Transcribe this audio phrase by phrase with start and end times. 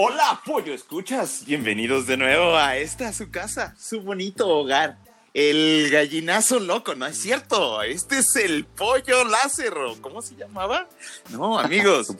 [0.00, 1.42] Hola, pollo, escuchas.
[1.44, 4.96] Bienvenidos de nuevo a esta, su casa, su bonito hogar.
[5.34, 7.82] El gallinazo loco, ¿no es cierto?
[7.82, 9.76] Este es el pollo láser.
[9.76, 10.88] ¿o ¿Cómo se llamaba?
[11.30, 12.14] No, amigos.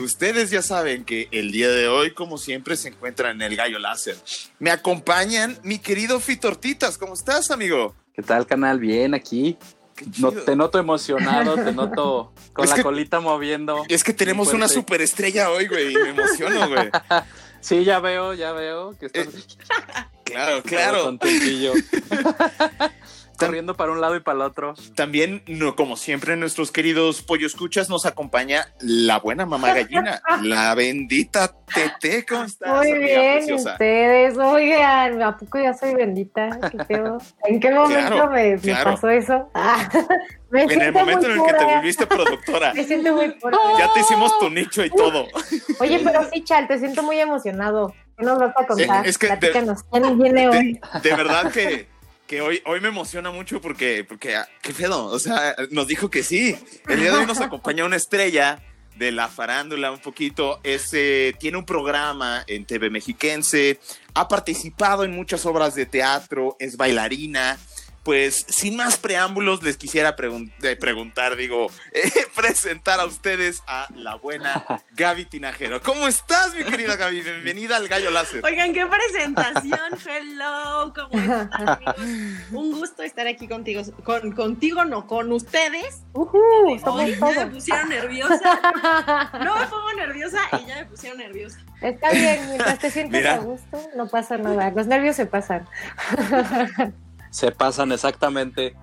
[0.00, 3.78] Ustedes ya saben que el día de hoy, como siempre, se encuentran en el gallo
[3.78, 4.16] láser.
[4.58, 6.98] Me acompañan mi querido Fitortitas.
[6.98, 7.94] ¿Cómo estás, amigo?
[8.12, 8.80] ¿Qué tal, canal?
[8.80, 9.56] Bien, aquí.
[10.18, 13.84] No, te noto emocionado, te noto con Es la que- colita moviendo.
[13.88, 15.92] Es que tenemos una superestrella hoy, güey.
[15.92, 16.90] y Me emociono, güey.
[17.62, 19.26] Sí, ya veo, ya veo que estás
[20.24, 21.02] Claro, claro.
[21.04, 21.72] contentillo.
[23.46, 24.74] Corriendo para un lado y para el otro.
[24.94, 30.74] También, no, como siempre, nuestros queridos pollo escuchas nos acompaña la buena mamá gallina, la
[30.74, 32.24] bendita Tete.
[32.26, 32.78] ¿Cómo estás?
[32.78, 33.72] Muy amiga bien, preciosa?
[33.72, 36.48] ustedes, oigan, ¿a poco ya soy bendita?
[37.44, 38.90] ¿En qué momento Claro, me, me claro.
[38.92, 39.50] pasó eso?
[39.54, 39.88] Ah,
[40.50, 43.56] me En el momento en el que te volviste productora, Me siento muy pura.
[43.78, 45.26] ya te hicimos tu nicho y todo.
[45.78, 47.94] Oye, pero sí, Chal, te siento muy emocionado.
[48.18, 49.06] ¿Qué nos vas a contar?
[49.06, 50.80] es que de- Platícanos, ¿quién viene hoy?
[51.02, 51.88] De, de verdad que,
[52.30, 56.10] que hoy, hoy me emociona mucho porque, porque, ah, qué pedo, o sea, nos dijo
[56.10, 56.56] que sí.
[56.86, 58.62] El día de hoy nos acompaña una estrella
[58.94, 60.60] de la farándula un poquito.
[60.62, 63.80] Es, eh, tiene un programa en TV Mexiquense,
[64.14, 67.58] ha participado en muchas obras de teatro, es bailarina.
[68.02, 73.88] Pues sin más preámbulos, les quisiera pregun- eh, preguntar, digo, eh, presentar a ustedes a
[73.94, 75.82] la buena Gaby Tinajero.
[75.82, 77.20] ¿Cómo estás, mi querida Gaby?
[77.20, 78.42] Bienvenida al Gallo Láser.
[78.42, 79.98] Oigan, qué presentación.
[80.08, 81.96] Hello, ¿cómo están, amigos?
[82.52, 83.82] Un gusto estar aquí contigo.
[84.02, 86.00] Con, contigo, no, con ustedes.
[86.14, 86.38] Ujú,
[86.82, 87.50] somos Hoy ya me todos.
[87.52, 89.30] pusieron nerviosa.
[89.44, 91.58] No me pongo nerviosa y ya me pusieron nerviosa.
[91.82, 93.34] Está bien, mientras te sientes Mira.
[93.34, 94.70] a gusto, no pasa nada.
[94.70, 95.68] Los nervios se pasan.
[97.30, 98.74] Se pasan exactamente.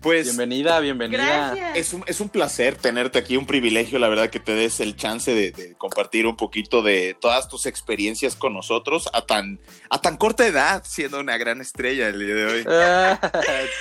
[0.00, 1.54] Pues Bienvenida, bienvenida.
[1.54, 1.76] Gracias.
[1.76, 4.94] Es un, es un placer tenerte aquí, un privilegio, la verdad, que te des el
[4.94, 9.58] chance de, de compartir un poquito de todas tus experiencias con nosotros a tan,
[9.90, 12.64] a tan corta edad, siendo una gran estrella el día de hoy.
[12.76, 13.18] Ah,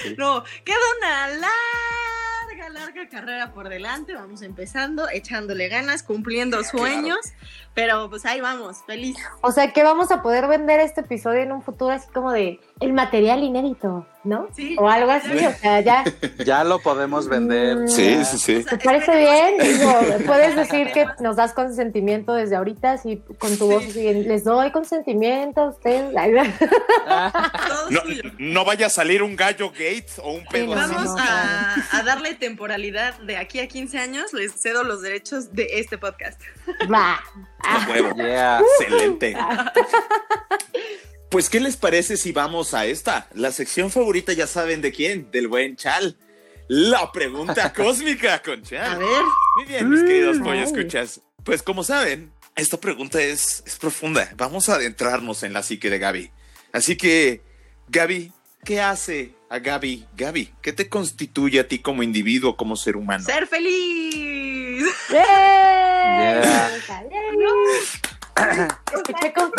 [0.02, 0.16] sí.
[0.18, 4.16] No, queda una larga, larga carrera por delante.
[4.16, 7.20] Vamos empezando, echándole ganas, cumpliendo sueños.
[7.76, 9.18] Pero pues ahí vamos, feliz.
[9.42, 12.60] O sea que vamos a poder vender este episodio en un futuro así como de
[12.82, 14.50] el material inédito, ¿no?
[14.54, 14.76] Sí.
[14.78, 16.04] O algo así, o sea, ya.
[16.46, 17.78] Ya lo podemos vender.
[17.78, 17.88] Mm.
[17.88, 18.66] Sí, sí, sí.
[18.66, 19.58] ¿Te parece bien?
[19.60, 19.92] Digo,
[20.26, 24.72] puedes decir que nos das consentimiento desde ahorita, así con tu voz así, les doy
[24.72, 26.14] consentimiento a ustedes.
[27.90, 28.24] No, suyo.
[28.40, 30.94] no vaya a salir un gallo gate o un pedo no, así.
[30.94, 34.34] Vamos no, a, a darle temporalidad de aquí a 15 años.
[34.34, 36.42] Les cedo los derechos de este podcast.
[36.92, 37.20] Va.
[37.60, 38.16] A huevo.
[38.16, 38.60] Yeah.
[38.80, 39.36] Excelente.
[41.30, 43.28] Pues, ¿qué les parece si vamos a esta?
[43.34, 46.18] La sección favorita, ya saben de quién, del buen Chal.
[46.68, 48.96] La pregunta cósmica con Chal.
[48.96, 49.24] A ver,
[49.58, 51.22] Muy bien, mis queridos pollo escuchas.
[51.44, 54.32] Pues como saben, esta pregunta es, es profunda.
[54.38, 56.32] Vamos a adentrarnos en la psique de Gaby.
[56.72, 57.42] Así que,
[57.90, 58.32] Gaby,
[58.64, 60.06] ¿qué hace a Gaby?
[60.16, 63.24] Gaby, ¿qué te constituye a ti como individuo, como ser humano?
[63.26, 64.86] ser feliz.
[65.10, 65.62] ¡Yeah!
[66.16, 66.70] Yeah.
[68.94, 69.52] Escuché como,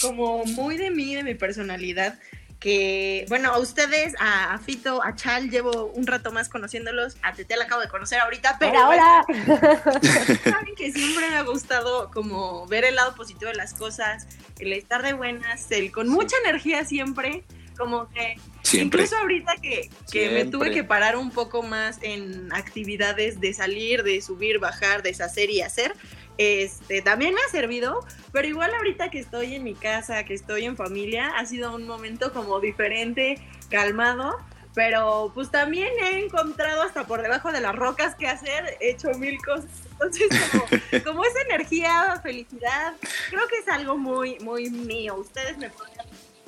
[0.00, 2.18] como muy de mí, de mi personalidad,
[2.58, 7.32] que, bueno, a ustedes, a, a Fito, a Chal, llevo un rato más conociéndolos, a
[7.32, 9.24] Tete la acabo de conocer ahorita, pero ahora.
[10.44, 14.28] saben que siempre me ha gustado como ver el lado positivo de las cosas,
[14.60, 17.42] el estar de buenas, el con mucha energía siempre,
[17.76, 19.02] como que Siempre.
[19.02, 24.02] Incluso ahorita que, que me tuve que parar un poco más en actividades de salir,
[24.02, 25.92] de subir, bajar, deshacer y hacer,
[26.38, 30.64] este, también me ha servido, pero igual ahorita que estoy en mi casa, que estoy
[30.64, 33.38] en familia, ha sido un momento como diferente,
[33.70, 34.38] calmado,
[34.74, 39.10] pero pues también he encontrado hasta por debajo de las rocas que hacer, he hecho
[39.10, 39.70] mil cosas.
[39.92, 40.64] Entonces, como,
[41.04, 42.94] como esa energía, felicidad,
[43.28, 45.16] creo que es algo muy, muy mío.
[45.16, 46.06] Ustedes me podrían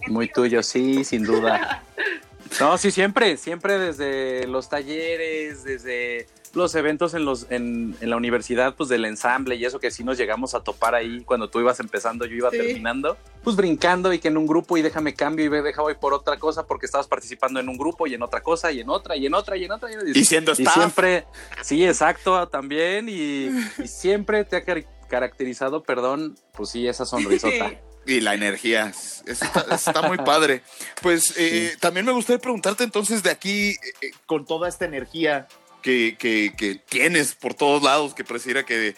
[0.09, 1.83] Muy tuyo, sí, sin duda.
[2.61, 8.17] No, sí, siempre, siempre desde los talleres, desde los eventos en, los, en, en la
[8.17, 11.61] universidad, pues del ensamble y eso que sí nos llegamos a topar ahí cuando tú
[11.61, 12.59] ibas empezando, yo iba Sí.
[12.59, 15.95] terminando, pues brincando y que en un grupo y déjame cambio y ve, deja voy
[15.95, 18.89] por otra cosa porque estabas participando en un grupo y en otra cosa y en
[18.91, 19.89] otra y en otra y en otra.
[19.91, 20.75] Y, Y siendo y staff.
[20.75, 21.25] siempre,
[21.63, 23.49] sí, exacto, también y,
[23.83, 27.81] y siempre te ha car- caracterizado, perdón, pues sí, esa sonrisota.
[28.07, 28.93] Y la energía,
[29.27, 30.63] está muy padre.
[31.01, 35.49] Pues eh, también me gustaría preguntarte entonces de aquí, eh, eh, con toda esta energía
[35.85, 38.97] que, que- que tienes por todos lados, que pareciera que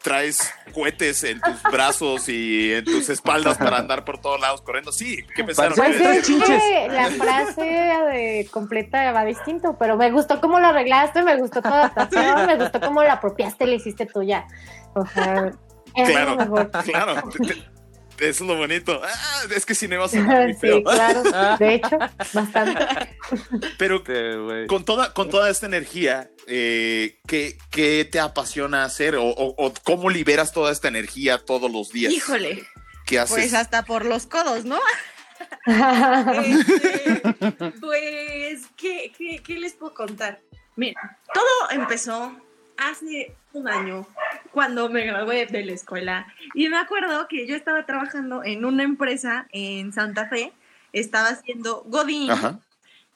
[0.00, 4.92] traes cohetes en tus brazos y en tus espaldas para andar por todos lados corriendo.
[4.92, 5.74] Sí, ¿qué pensaron?
[5.74, 11.36] Pues que la frase de completa va distinto, pero me gustó cómo lo arreglaste, me
[11.36, 14.46] gustó tu adaptación, me gustó cómo la apropiaste, le hiciste tuya.
[14.94, 15.50] O sea,
[16.06, 16.36] Claro,
[16.84, 17.28] claro.
[17.32, 17.64] te- te-
[18.20, 19.00] Eso es lo bonito.
[19.04, 20.82] Ah, es que si no iba a muy Sí, feo.
[20.82, 21.22] claro.
[21.58, 21.98] De hecho,
[22.32, 23.16] bastante.
[23.78, 24.66] Pero Este, güey.
[24.66, 29.16] con toda, con toda esta energía, eh, ¿qué, qué te apasiona hacer?
[29.16, 32.12] O, o- o cómo liberas toda esta energía todos los días?
[32.12, 32.64] Híjole,
[33.06, 33.34] ¿Qué haces?
[33.36, 34.78] pues hasta por los codos, ¿no?
[35.66, 37.22] Este,
[37.80, 40.40] pues, ¿qué, qué, qué les puedo contar?
[40.76, 42.36] Mira, todo empezó
[42.78, 44.06] hace un año
[44.52, 48.82] cuando me gradué de la escuela y me acuerdo que yo estaba trabajando en una
[48.82, 50.52] empresa en Santa Fe,
[50.92, 52.58] estaba haciendo Godín Ajá,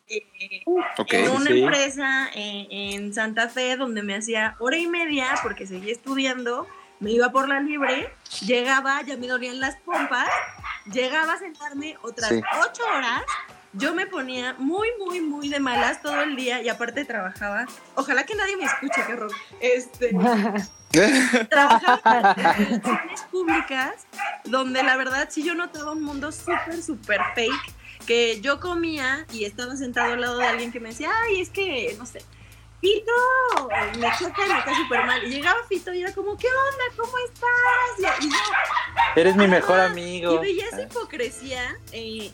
[0.08, 1.12] eh, ok.
[1.12, 1.62] en una Sí.
[1.62, 6.66] empresa en, en Santa Fe donde me hacía hora y media porque seguía estudiando,
[7.00, 8.12] me iba por la libre,
[8.46, 10.28] llegaba, ya me dolían las pompas,
[10.92, 12.40] llegaba a sentarme otras Sí.
[12.60, 13.22] ocho horas,
[13.72, 18.24] yo me ponía muy, muy, muy de malas todo el día y aparte trabajaba, ojalá
[18.24, 20.14] que nadie me escuche, qué horror, este,
[21.48, 24.06] trabajaba en relaciones públicas
[24.44, 27.74] donde la verdad sí yo notaba un mundo súper, súper fake
[28.06, 31.50] que yo comía y estaba sentado al lado de alguien que me decía, ay, es
[31.50, 32.20] que, no sé,
[32.80, 33.12] Fito,
[34.00, 35.24] me choca y me cae súper mal.
[35.24, 36.96] Y llegaba Fito y era como, ¿qué onda?
[36.96, 38.20] ¿Cómo estás?
[38.20, 38.36] Y, y yo,
[39.14, 40.34] Eres mi mejor amigo.
[40.34, 42.32] Y veía esa hipocresía, eh,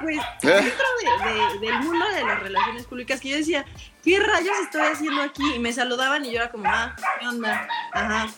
[0.00, 3.64] pues, dentro de- de- del mundo de las relaciones públicas, que yo decía,
[4.04, 5.42] ¿qué rayos estoy haciendo aquí?
[5.54, 7.68] Y me saludaban y yo era como, ah, ¿qué onda?
[7.92, 8.28] Ajá,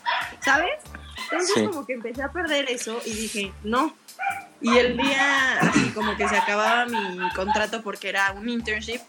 [0.44, 0.70] ¿sabes?
[1.31, 1.66] Entonces Sí.
[1.66, 3.94] como que empecé a perder eso y dije, no.
[4.60, 9.00] Y el día, así como que se acababa mi contrato porque era un internship,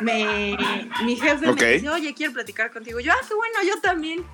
[0.00, 0.56] me,
[1.04, 3.00] mi jefe me dice, oye, quiero platicar contigo.
[3.00, 4.26] Yo, ah, qué bueno, yo también.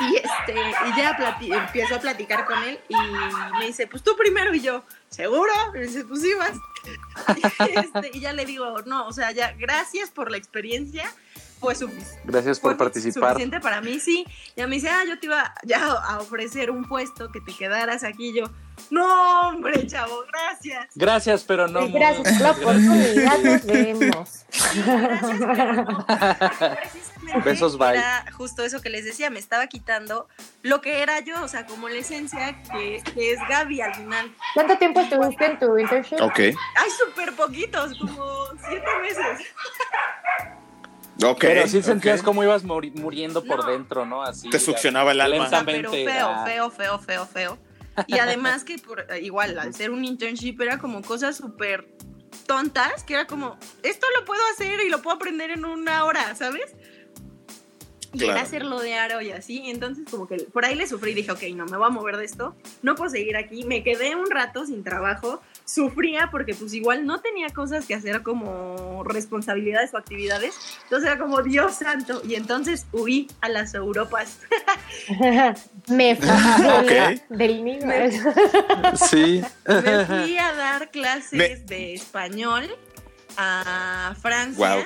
[0.00, 2.94] Y este, y ya empiezo a platicar con él y
[3.58, 5.52] me dice, pues tú primero y yo, ¿seguro?
[5.74, 6.52] Y me dice, pues sí vas.
[7.58, 11.04] Este, y ya le digo, no, o sea, ya, gracias por la experiencia,
[11.62, 12.20] fue suficiente.
[12.24, 13.30] Gracias por Fue participar.
[13.30, 14.26] suficiente para mí, sí.
[14.56, 18.02] Ya me dice, ah, yo te iba ya a ofrecer un puesto que te quedaras
[18.02, 18.30] aquí.
[18.30, 18.50] Y yo,
[18.90, 20.88] no, hombre, chavo, gracias.
[20.96, 21.88] Gracias, pero no.
[21.88, 24.44] Gracias por la oportunidad, nos vemos.
[24.84, 26.06] Gracias, pero no.
[26.06, 27.90] Precisamente Besos, bye.
[27.96, 30.26] Era justo eso que les decía, me estaba quitando
[30.62, 34.34] lo que era yo, o sea, como la esencia que, que es Gaby al final.
[34.54, 36.20] ¿Cuánto tiempo estuviste en tu internship?
[36.20, 39.46] Ok, Hay súper poquitos, como siete meses.
[41.24, 41.38] ok.
[41.40, 42.24] Pero sí sentías ok.
[42.26, 43.70] como ibas muri- muriendo por No.
[43.70, 44.22] dentro, ¿no?
[44.22, 44.48] Así.
[44.50, 45.48] Te succionaba el alma.
[45.48, 46.44] Sea, pero Lentamente, feo, ah.
[46.46, 47.58] feo, feo, feo, feo.
[48.06, 51.88] Y además que por, igual, al ser un internship era como cosas súper
[52.46, 56.34] tontas, que era como, esto lo puedo hacer y lo puedo aprender en una hora,
[56.34, 56.74] ¿sabes?
[58.14, 58.32] Y Claro.
[58.34, 61.14] era hacerlo de aro y así, y entonces como que por ahí le sufrí y
[61.14, 64.16] dije, ok, no, me voy a mover de esto, no puedo seguir aquí, me quedé
[64.16, 65.40] un rato sin trabajo,
[65.72, 71.18] sufría porque pues igual no tenía cosas que hacer como responsabilidades o actividades, entonces era
[71.18, 74.38] como, Dios santo, y entonces huí a las Europas.
[75.88, 76.88] Me fui Ok.
[76.88, 77.86] de- del niño.
[79.08, 79.42] Sí.
[79.66, 82.64] Me fui a dar clases Me- de español
[83.36, 84.56] a Francia.
[84.56, 84.84] Guau.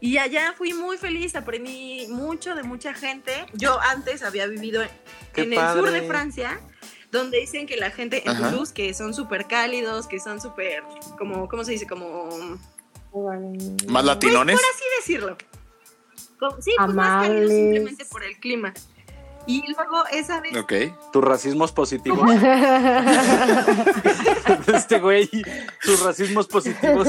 [0.00, 3.46] Y allá fui muy feliz, aprendí mucho de mucha gente.
[3.54, 4.82] Yo antes había vivido
[5.32, 6.02] Qué en el sur de.
[6.02, 6.58] Francia,
[7.12, 8.50] donde dicen que la gente en Ajá.
[8.50, 10.82] Toulouse, que son súper cálidos, que son súper,
[11.18, 11.86] como, ¿cómo se dice?
[11.86, 12.28] Como,
[13.88, 14.56] ¿Más latinones?
[14.56, 15.36] por así decirlo.
[16.40, 17.50] Como- sí, pues más cálidos Amables.
[17.50, 18.72] simplemente por el clima.
[19.44, 20.72] Y luego esa vez Ok.
[21.12, 22.20] ¿Tus racismos positivos?
[24.72, 25.28] este güey,
[25.82, 27.08] sus racismos positivos.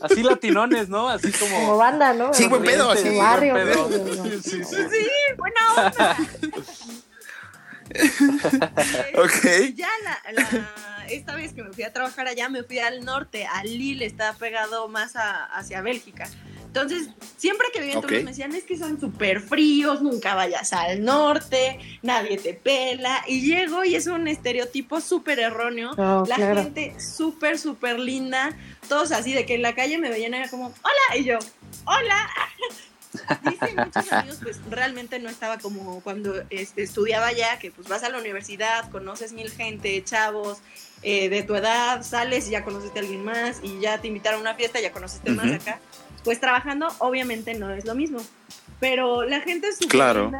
[0.00, 1.08] Así latinones, ¿no?
[1.08, 1.76] Así Como como.
[1.78, 2.32] banda, ¿no?
[2.32, 3.88] Sí, buen pedo, así, De barrio, buen pedo.
[3.88, 4.24] ¿no?
[4.40, 4.64] Sí, sí.
[4.64, 5.06] Sí,
[5.36, 6.16] buena onda.
[9.16, 9.74] Ok.
[9.74, 13.46] Ya la, la- esta vez que me fui a trabajar allá, me fui al norte,
[13.46, 16.28] a Lille, está pegado más a- hacia Bélgica.
[16.66, 18.04] Entonces, siempre que vivía en Ok.
[18.04, 23.24] Toulouse me decían, es que son súper fríos, nunca vayas al norte, nadie te pela.
[23.26, 25.94] Y llego y es un estereotipo súper erróneo.
[25.96, 26.62] No, la claro.
[26.62, 28.56] gente súper, súper linda,
[28.88, 31.38] todos así, de que en la calle me veían era como, hola, y yo,
[31.86, 32.28] hola.
[33.42, 38.02] Dicen muchos amigos, pues realmente no estaba como cuando este, estudiaba allá, que pues vas
[38.04, 40.58] a la universidad, conoces mil gente, chavos
[41.02, 44.38] eh, de tu edad, sales y ya conociste a alguien más y ya te invitaron
[44.38, 45.54] a una fiesta, ya conociste más Ujú.
[45.54, 45.80] acá.
[46.22, 48.20] Pues trabajando obviamente no es lo mismo,
[48.78, 50.30] pero la gente es Claro.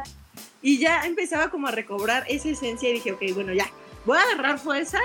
[0.61, 3.69] y ya empezaba como a recobrar esa esencia y dije, ok, bueno, ya,
[4.05, 5.01] voy a agarrar fuerzas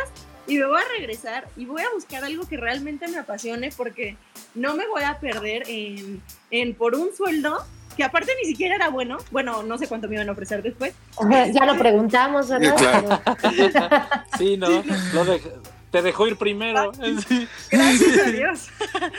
[0.46, 4.16] y me voy a regresar y voy a buscar algo que realmente me apasione porque
[4.54, 7.64] no me voy a perder en, en por un sueldo
[7.96, 9.16] que aparte ni siquiera era bueno.
[9.30, 10.92] Bueno, no sé cuánto me iban a ofrecer después.
[11.52, 12.76] Ya lo preguntamos, ¿verdad?
[12.76, 13.20] Claro.
[14.36, 14.68] Sí, ¿no?
[14.68, 15.50] Lo dej-
[15.90, 16.92] te dejó ir primero.
[17.26, 17.48] Sí.
[17.70, 18.68] Gracias a Dios.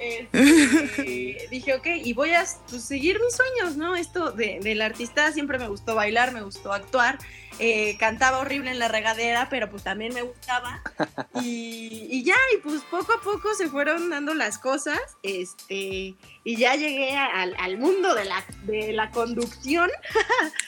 [0.00, 3.94] Este, dije, ok, y voy a pues, seguir mis sueños, ¿no?
[3.96, 7.18] Esto de, del artista siempre me gustó bailar, me gustó actuar.
[7.58, 10.82] eh, cantaba horrible en la regadera, pero pues también me gustaba.
[11.42, 14.98] Y, y ya, y pues poco a poco se fueron dando las cosas.
[15.22, 16.14] Este,
[16.44, 19.90] y ya llegué a- al, al mundo de la, de la conducción.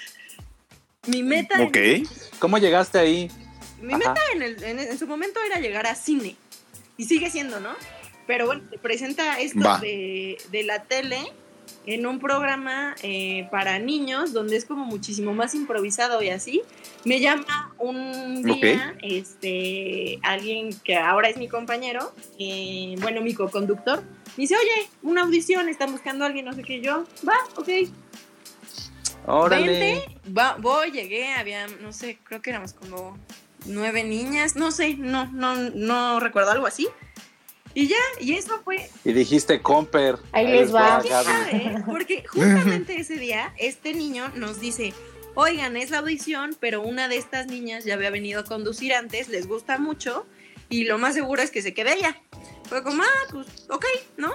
[1.07, 2.09] Mi meta en- Ok.
[2.39, 3.31] ¿Cómo llegaste ahí?
[3.81, 3.99] mi Ajá.
[3.99, 6.37] meta en, el- en- en su momento era llegar a cine.
[6.97, 7.75] Y sigue siendo, ¿no?
[8.27, 11.19] Pero bueno, se presenta esto de, de la tele
[11.87, 16.63] en un programa eh, para niños donde es como muchísimo más improvisado y así.
[17.05, 24.03] Me llama un día este, alguien que ahora es mi compañero, eh, bueno, mi co-conductor.
[24.37, 26.81] Me dice, oye, una audición, están buscando a alguien, no sé qué.
[26.81, 27.69] Yo, va, ok,
[29.27, 29.67] Órale.
[29.67, 33.17] Vente, va- voy, llegué, había, no sé, creo que éramos como
[33.67, 36.89] nueve niñas, no sé, no, no, no recuerdo algo así.
[37.75, 40.19] Y ya, y eso fue, Y dijiste Comper.
[40.33, 41.03] Ahí les va.
[41.03, 41.09] Gaby.
[41.09, 41.75] ¿sabe?
[41.87, 44.93] Porque justamente ese día, este niño nos dice,
[45.35, 49.29] oigan, es la audición, pero una de estas niñas ya había venido a conducir antes,
[49.29, 50.27] les gusta mucho,
[50.69, 52.21] y lo más seguro es que se quede ella.
[52.69, 53.87] Fue como, ah, pues, ok,
[54.17, 54.35] ¿no?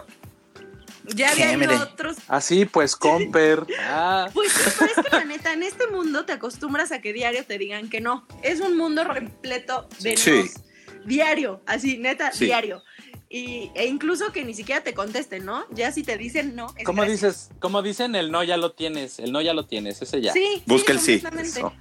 [1.15, 3.65] Ya había ido otros Así pues, Comper.
[3.79, 7.45] Ah, Pues pero es que la neta, en este mundo te acostumbras a que diario
[7.45, 8.27] te digan que no.
[8.43, 10.31] Es un mundo repleto de Sí.
[10.31, 10.63] nos.
[11.05, 12.45] Diario, así, neta, Sí.
[12.45, 12.83] diario.
[13.29, 15.65] Y, e incluso que ni siquiera te contesten, ¿no?
[15.71, 16.67] Ya si te dicen no.
[16.77, 17.21] es ¿cómo gracias.
[17.49, 17.49] dices?
[17.59, 18.15] ¿Cómo dicen?
[18.15, 19.19] El no ya lo tienes.
[19.19, 20.01] El no ya lo tienes.
[20.01, 20.31] Ese ya.
[20.33, 21.57] Sí, Busca sí, el sí.
[21.59, 21.73] Eso.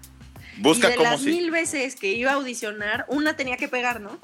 [0.58, 1.30] Busca y de las sí.
[1.30, 4.18] mil veces que iba a audicionar, una tenía que pegar, ¿no?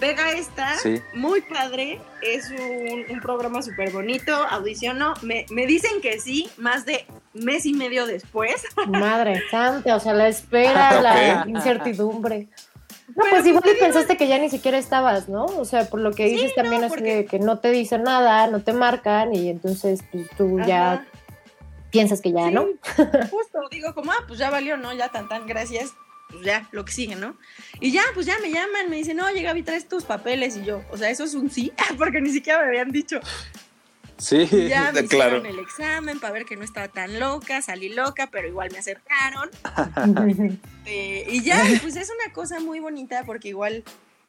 [0.00, 1.00] Pega esta, Sí.
[1.12, 6.86] muy padre, es un, un programa súper bonito, audiciono, me, me dicen que sí, más
[6.86, 8.62] de mes y medio después.
[8.86, 11.48] Madre santa, o sea, la espera, la Ok.
[11.48, 12.48] incertidumbre.
[13.08, 15.44] No, Pero pues igual pues y pensaste que ya ni siquiera estabas, ¿no?
[15.46, 17.70] O sea, por lo que Sí, dices no, también así porque- de que no te
[17.70, 21.06] dicen nada, no te marcan y entonces pues, tú ya
[21.90, 22.66] piensas que ya, Sí, ¿no?
[23.30, 24.92] Justo, digo como, ah, pues ya valió, ¿no?
[24.92, 25.92] Ya tan tan, gracias.
[26.30, 27.36] Pues ya, lo que sigue, ¿no?
[27.80, 30.58] Y ya, pues ya me llaman, me dicen, oye, Gaby, traes tus papeles.
[30.58, 33.18] Y yo, o sea, eso es un sí, porque ni siquiera me habían dicho.
[34.18, 34.48] Sí.
[34.68, 35.38] Ya me Claro.
[35.38, 38.78] hicieron el examen para ver que no estaba tan loca, salí loca, pero igual me
[38.78, 39.50] acercaron.
[40.90, 43.84] Eh, y ya, pues es una cosa muy bonita porque igual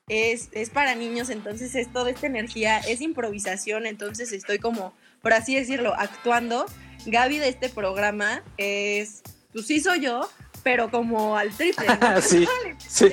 [0.10, 5.32] es, es para niños, entonces es toda esta energía, es improvisación, entonces estoy como, por
[5.32, 6.66] así decirlo, actuando.
[7.06, 9.22] Gaby de este programa es,
[9.54, 10.30] pues sí soy yo,
[10.64, 11.86] pero como al triple.
[11.88, 12.22] ¿no?
[12.22, 12.46] Sí.
[12.46, 13.08] Vale, Sí.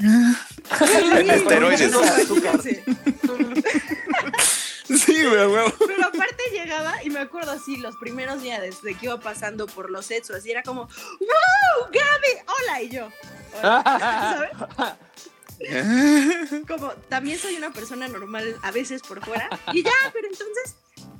[0.00, 1.92] En esteroides.
[5.06, 5.24] Sí.
[5.24, 5.72] Güey, güey.
[5.86, 9.90] Pero aparte llegaba y me acuerdo así los primeros días desde que iba pasando por
[9.90, 11.90] los sets, así era como, ¡Wow!
[11.92, 12.44] ¡Gaby!
[12.46, 12.82] ¡Hola!
[12.82, 13.08] Y yo,
[13.60, 14.50] ¿sabes?
[16.68, 19.48] Como también soy una persona normal a veces por fuera.
[19.72, 20.76] Y ya, pero entonces,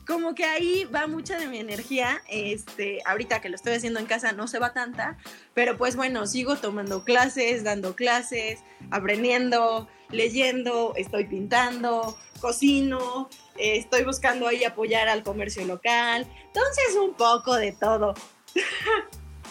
[0.09, 2.23] como que ahí va mucha de mi energía.
[2.31, 5.19] Este, ahorita que lo estoy haciendo en casa no se va tanta,
[5.53, 8.61] pero pues bueno, sigo tomando clases, dando clases,
[8.91, 16.27] aprendiendo, leyendo, estoy pintando, cocino, eh, estoy buscando ahí apoyar al comercio local.
[16.47, 18.15] Entonces, un poco de todo.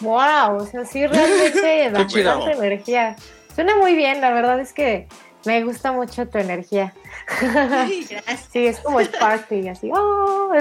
[0.00, 3.16] Wow, o sea, sí, realmente bastante energía.
[3.52, 5.08] Suena muy bien, la verdad es que
[5.44, 6.94] me gusta mucho tu energía.
[7.40, 8.24] Gracias.
[8.52, 9.90] Sí, es como Sparky, así.
[9.92, 10.52] ¡oh!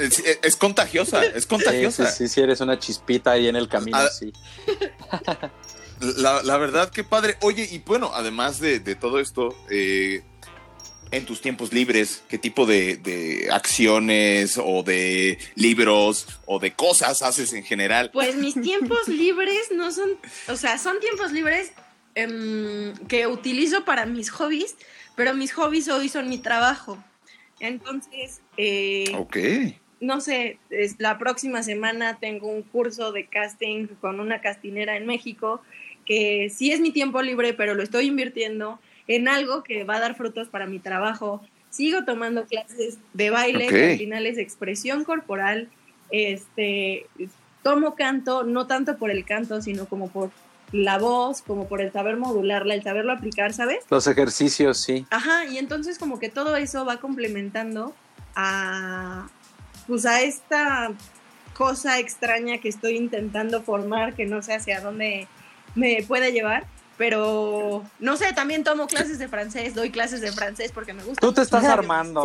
[0.00, 2.10] Es, es contagiosa, es contagiosa.
[2.10, 4.32] sí, sí, sí, eres una chispita ahí en el camino, Ah, sí.
[6.00, 7.36] La, la verdad, qué padre.
[7.40, 10.22] Oye, y bueno, además de, de todo esto, eh,
[11.10, 17.22] en tus tiempos libres, ¿qué tipo de, de acciones o de libros o de cosas
[17.22, 18.10] haces en general?
[18.12, 20.10] Pues mis tiempos libres no son,
[20.48, 21.72] o sea, son tiempos libres
[22.22, 24.76] em, que utilizo para mis hobbies,
[25.16, 27.02] pero mis hobbies hoy son mi trabajo.
[27.60, 29.14] Entonces, eh,
[30.00, 35.06] no sé, es- la próxima semana tengo un curso de casting con una castinera en
[35.06, 35.60] México,
[36.04, 40.00] que sí es mi tiempo libre, pero lo estoy invirtiendo en algo que va a
[40.00, 41.42] dar frutos para mi trabajo.
[41.70, 43.70] Sigo tomando clases de baile, Ok.
[43.72, 45.68] que al final es expresión corporal.
[46.10, 47.06] Este,
[47.62, 50.30] tomo canto, no tanto por el canto, sino como por
[50.72, 53.84] la voz, como por el saber modularla, el saberlo aplicar, ¿sabes?
[53.90, 55.06] Los ejercicios, sí.
[55.10, 57.94] Ajá, y entonces como que todo eso va complementando
[58.34, 59.28] a
[59.86, 60.92] pues a esta
[61.54, 65.26] cosa extraña que estoy intentando formar, que no sé hacia dónde
[65.74, 66.66] me puede llevar.
[66.98, 71.20] Pero no sé, también tomo clases de francés, doy clases de francés porque me gusta.
[71.20, 72.22] Tú te estás armando.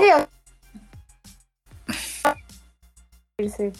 [3.39, 3.71] Sí, sí,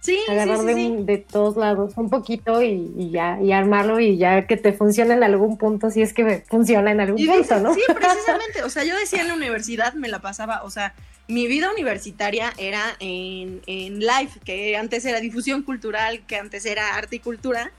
[0.00, 0.86] Sí, sí, agarrar sí, de, sí.
[0.86, 4.72] un- de todos lados un poquito y, y ya, y armarlo y ya que te
[4.72, 7.74] funcione en algún punto, si es que funciona en algún Y punto, dices, ¿no?
[7.74, 8.62] Sí, precisamente.
[8.62, 10.94] O sea, yo decía en la universidad, me la pasaba, o sea,
[11.26, 16.94] mi vida universitaria era en, en live, que antes era difusión cultural, que antes era
[16.94, 17.72] arte y cultura.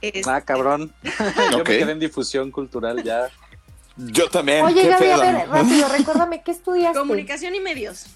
[0.00, 0.92] Este, Ah, cabrón.
[1.50, 3.28] Yo me quedé en difusión cultural ya.
[3.96, 4.64] Yo también.
[4.64, 6.98] Oye, Gaby, a ver, rápido, recuérdame, ¿qué estudiaste?
[6.98, 8.06] Comunicación y medios.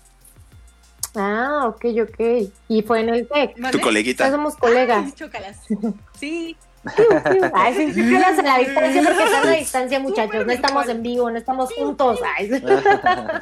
[1.15, 2.51] Ah, ok, ok.
[2.69, 3.55] Y fue en el TEC.
[3.55, 3.79] Tu ¿vale?
[3.79, 4.31] Ya coleguita.
[4.31, 5.05] somos colegas.
[5.07, 5.57] Ay, chócalas.
[6.19, 6.57] Sí,
[7.55, 10.47] Ay, sí, sí, a la distancia porque están a la distancia, muchachos.
[10.47, 12.21] No estamos en vivo, no estamos juntos.
[12.37, 12.63] Ay, sí.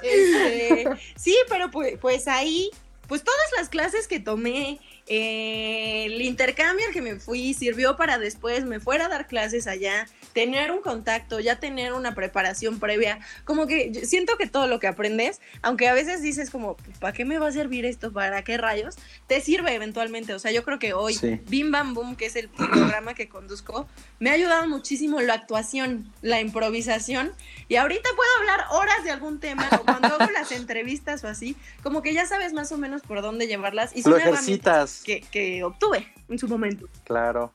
[0.02, 2.70] Este, sí, pero pues, pues ahí,
[3.06, 8.18] pues todas las clases que tomé, eh, el intercambio al que me fui, sirvió para
[8.18, 13.20] después me fuera a dar clases allá, tener un contacto, ya tener una preparación previa.
[13.46, 17.24] Como que siento que todo lo que aprendes, aunque a veces dices como, ¿para qué
[17.24, 18.12] me va a servir esto?
[18.12, 18.96] ¿Para qué rayos?
[19.28, 20.34] Te sirve eventualmente.
[20.34, 21.40] O sea, yo creo que hoy, Sí.
[21.48, 23.88] Bim Bam Boom, que es el programa que conduzco,
[24.20, 27.32] me ha ayudado muchísimo la actuación, la improvisación.
[27.68, 31.56] Y ahorita puedo hablar horas de algún tema, o cuando hago las entrevistas o así,
[31.82, 33.96] como que ya sabes más o menos por dónde llevarlas.
[33.96, 35.02] Y son Lo herramientas ejercitas.
[35.02, 36.86] que, que obtuve en su momento.
[37.04, 37.54] Claro.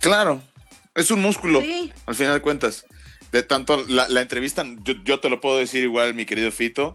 [0.00, 0.42] Claro.
[1.00, 1.60] Es un músculo.
[1.60, 2.84] Sí, Al final de cuentas,
[3.32, 6.94] de tanto la, la entrevista, yo, yo te lo puedo decir igual, mi querido Fito.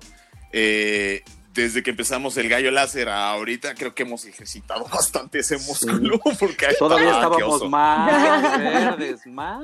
[0.51, 5.57] eh, desde que empezamos el gallo láser a ahorita, creo que hemos ejercitado bastante ese
[5.57, 6.19] músculo.
[6.37, 9.63] Porque Todavía ¡Ah, qué estábamos más verdes, más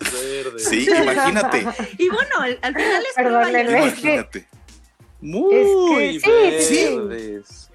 [0.00, 0.64] verdes.
[0.68, 1.64] Sí, imagínate.
[1.96, 3.88] y bueno, al, al final es Perdón, error.
[3.88, 4.48] Imagínate.
[5.20, 6.96] Muy Es que sí, sí.
[6.96, 7.68] verdes.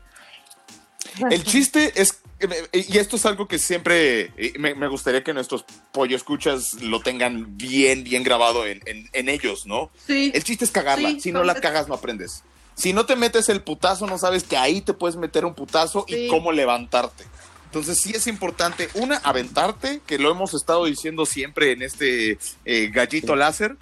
[1.32, 2.20] El chiste es,
[2.72, 7.00] y esto es algo que siempre eh, me, me gustaría que nuestros pollo escuchas lo
[7.02, 9.90] tengan bien, bien grabado en, en- en ellos, ¿no?
[10.06, 10.32] Sí.
[10.36, 11.10] El chiste es cagarla.
[11.12, 12.44] Sí, si no la cagas, no aprendes.
[12.76, 16.06] Si no te metes el putazo, no sabes que ahí te puedes meter un putazo
[16.08, 16.16] Sí.
[16.16, 17.24] y cómo levantarte.
[17.66, 22.90] Entonces sí es importante, una, aventarte, que lo hemos estado diciendo siempre en este eh,
[22.94, 23.76] gallito láser,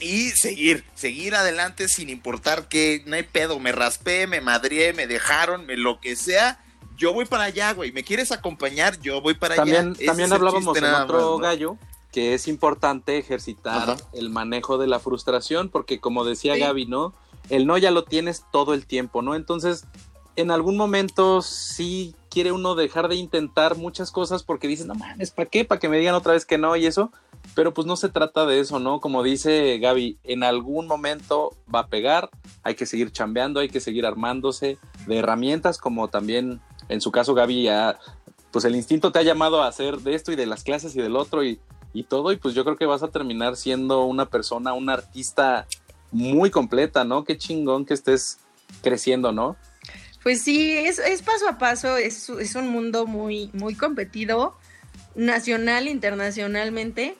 [0.00, 5.06] y seguir, seguir adelante sin importar que no hay pedo, me raspé, me madrié, me
[5.08, 6.60] dejaron, me lo que sea.
[6.98, 7.92] Yo voy para allá, güey.
[7.92, 9.00] ¿Me quieres acompañar?
[9.00, 10.06] Yo voy para También, allá.
[10.06, 11.38] También hablábamos en otro más, ¿no?
[11.38, 11.78] gallo
[12.12, 13.96] que es importante ejercitar Ajá.
[14.12, 16.60] el manejo de la frustración, porque como decía Sí.
[16.60, 17.14] Gaby, ¿no?
[17.50, 19.34] El no ya lo tienes todo el tiempo, ¿no?
[19.34, 19.84] Entonces,
[20.36, 25.30] en algún momento sí quiere uno dejar de intentar muchas cosas porque dices, no mames,
[25.30, 25.64] ¿para qué?
[25.64, 27.12] ¿Para que me digan otra vez que no y eso?
[27.54, 29.00] Pero pues no se trata de eso, ¿no?
[29.00, 32.30] Como dice Gaby, en algún momento va a pegar,
[32.62, 37.34] hay que seguir chambeando, hay que seguir armándose de herramientas, como también en su caso
[37.34, 37.98] Gaby ya,
[38.50, 41.00] pues el instinto te ha llamado a hacer de esto y de las clases y
[41.00, 41.60] del otro y,
[41.92, 45.66] y todo, y pues yo creo que vas a terminar siendo una persona, una artista
[46.10, 47.24] muy completa, ¿no?
[47.24, 48.38] Qué chingón que estés
[48.82, 49.56] creciendo, ¿no?
[50.22, 54.56] Pues sí, es, es paso a paso, es, es un mundo muy, muy competido,
[55.14, 57.16] nacional, internacionalmente.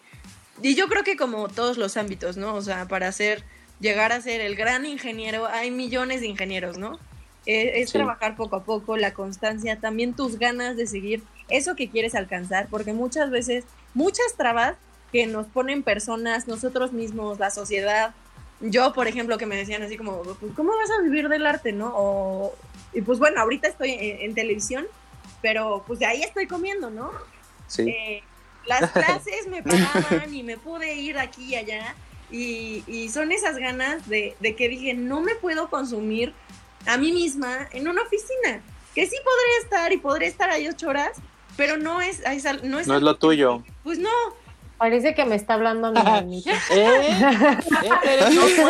[0.63, 2.55] Y yo creo que como todos los ámbitos, ¿no?
[2.55, 3.45] O sea, para ser,
[3.81, 6.99] llegar a ser el gran ingeniero, hay millones de ingenieros, ¿no?
[7.51, 7.95] Eh, es Sí.
[7.97, 12.69] trabajar poco a poco, la constancia, también tus ganas de seguir eso que quieres alcanzar,
[12.69, 14.77] porque muchas veces, muchas trabas
[15.13, 18.15] que nos ponen personas, nosotros mismos, la sociedad.
[18.61, 21.73] Yo, por ejemplo, que me decían así como, pues, ¿cómo vas a vivir del arte,
[21.73, 21.91] no?
[21.97, 22.55] O,
[22.93, 24.87] y pues bueno, ahorita estoy en, en televisión,
[25.41, 27.11] pero pues de ahí estoy comiendo, ¿no?
[27.67, 27.89] Sí.
[27.89, 28.23] Eh,
[28.67, 31.95] las clases me pagaban y me pude ir aquí y allá.
[32.31, 36.35] Y, y son esas ganas de, de que dije, no me puedo consumir
[36.87, 38.63] a mí misma en una oficina.
[38.95, 41.19] Que sí podría estar y podría estar ahí ocho horas,
[41.57, 43.63] pero no es, es no es, No es lo tuyo.
[43.85, 44.11] Pues no,
[44.79, 46.39] Parece que me está hablando mi.
[46.47, 46.53] ¿Eh?
[46.71, 47.59] ¿Eh?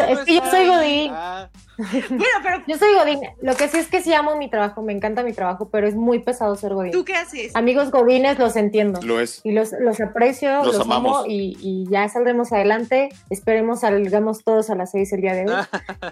[0.09, 0.67] Es que yo estar soy.
[0.67, 1.13] Godín.
[1.15, 3.21] Ah, bueno, pero Yo soy Godín.
[3.43, 5.95] Lo que sí es que sí amo mi trabajo, me encanta mi trabajo, pero es
[5.95, 6.93] muy pesado ser Godín.
[6.93, 7.55] ¿tú qué haces?
[7.55, 9.01] Amigos Godines, los entiendo.
[9.03, 9.41] Lo es.
[9.45, 11.19] Y los, los aprecio, Los los, amamos.
[11.19, 13.11] amo y, y ya saldremos adelante.
[13.31, 15.63] Esperemos salgamos todos a las seis el día de hoy.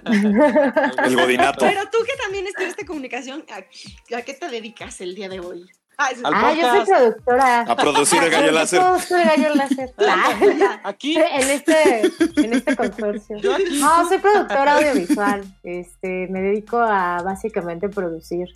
[1.05, 1.65] El godinato.
[1.65, 5.67] Pero tú que también estudiaste comunicación, ¿a, a qué te dedicas el día de hoy?
[5.99, 7.61] Ah, ah, yo soy productora.
[7.63, 8.81] A producir el gallo láser.
[8.81, 9.95] Yo soy gallo láser.
[10.85, 11.17] Aquí.
[11.17, 12.03] en este,
[12.37, 13.39] en este consorcio.
[13.39, 13.79] Yo aquí.
[13.81, 15.43] No, soy productora audiovisual.
[15.63, 18.49] Este, me dedico a básicamente producir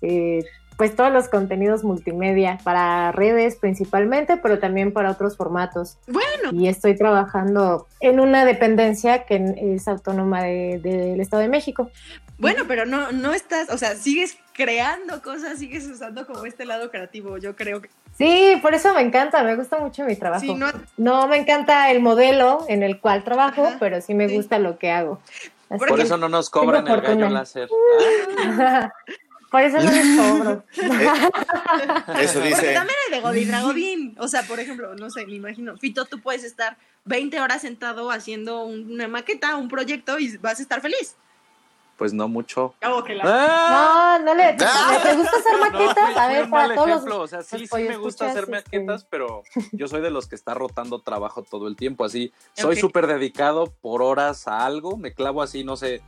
[0.00, 0.44] eh,
[0.78, 5.98] pues todos los contenidos multimedia para redes principalmente, pero también para otros formatos.
[6.06, 11.90] Bueno, Y estoy trabajando en una dependencia que es autónoma de- del Estado de México.
[12.38, 16.90] bueno, pero no, no estás, o sea, sigues creando cosas, sigues usando como este lado
[16.90, 17.38] creativo.
[17.38, 20.40] Yo creo que Sí, por eso me encanta, me gusta mucho mi trabajo.
[20.40, 20.66] Sí, no-
[20.96, 21.28] no...
[21.28, 24.34] me encanta el modelo en el cual trabajo, Ajá, pero sí me sí.
[24.34, 25.22] gusta lo que hago.
[25.70, 27.68] Así Por eso no nos cobran el gallo láser.
[29.52, 30.64] por eso no les cobro.
[30.72, 30.82] Eso
[32.40, 32.74] Porque dice.
[32.74, 34.16] también hay de Godín a Godín.
[34.18, 38.10] O sea, por ejemplo, no sé, me imagino, Fito, tú puedes estar 20 horas sentado
[38.10, 41.14] haciendo una maqueta, un proyecto y vas a estar feliz.
[41.98, 42.74] Pues no mucho.
[42.86, 44.18] Oh, que la- ¡Ah!
[44.20, 44.56] No, no le.
[44.60, 45.00] Ah.
[45.02, 46.16] ¿Te gusta hacer maquetas?
[46.16, 47.18] a ver, para todos ejemplo.
[47.18, 47.24] los.
[47.24, 50.36] O sea, sí, sí me gusta hacer este- maquetas, pero yo soy de los que
[50.36, 52.04] está rotando trabajo todo el tiempo.
[52.04, 54.96] Así, soy súper dedicado por horas a algo.
[54.96, 56.00] Me clavo así, no sé,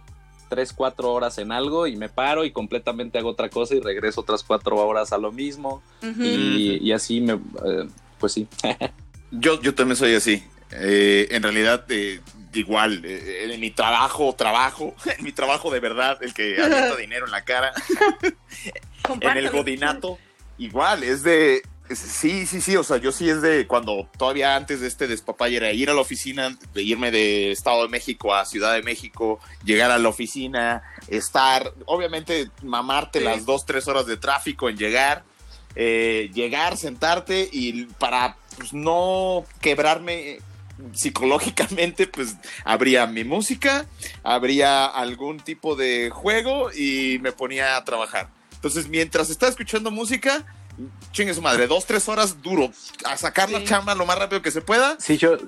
[0.48, 4.20] tres, cuatro horas en algo y me paro y completamente hago otra cosa y regreso
[4.20, 5.82] otras cuatro horas a lo mismo.
[6.18, 8.46] Y, y así me, eh, pues sí.
[9.32, 10.42] Yo, yo también soy así.
[10.72, 12.20] Eh, en realidad, eh,
[12.52, 17.26] igual, eh, en mi trabajo, trabajo, en mi trabajo de verdad, el que avienta dinero
[17.26, 17.72] en la cara,
[19.20, 20.18] en el godinato,
[20.58, 21.62] igual, es de...
[21.92, 25.56] Sí, sí, sí, o sea, yo sí es de cuando todavía antes de este despapalle
[25.56, 29.40] era ir a la oficina, de irme de Estado de México a Ciudad de México,
[29.64, 33.24] llegar a la oficina, estar, obviamente mamarte Sí.
[33.24, 35.24] las dos, tres horas de tráfico en llegar,
[35.74, 40.38] eh, llegar, sentarte y para pues, no quebrarme
[40.92, 43.86] psicológicamente, pues habría mi música,
[44.22, 48.28] habría algún tipo de juego y me ponía a trabajar.
[48.54, 50.44] Entonces, mientras estaba escuchando música,
[51.12, 52.70] chingue su madre, dos, tres horas duro,
[53.04, 55.38] a sacar la chamba lo más rápido que se pueda, Sí, yo,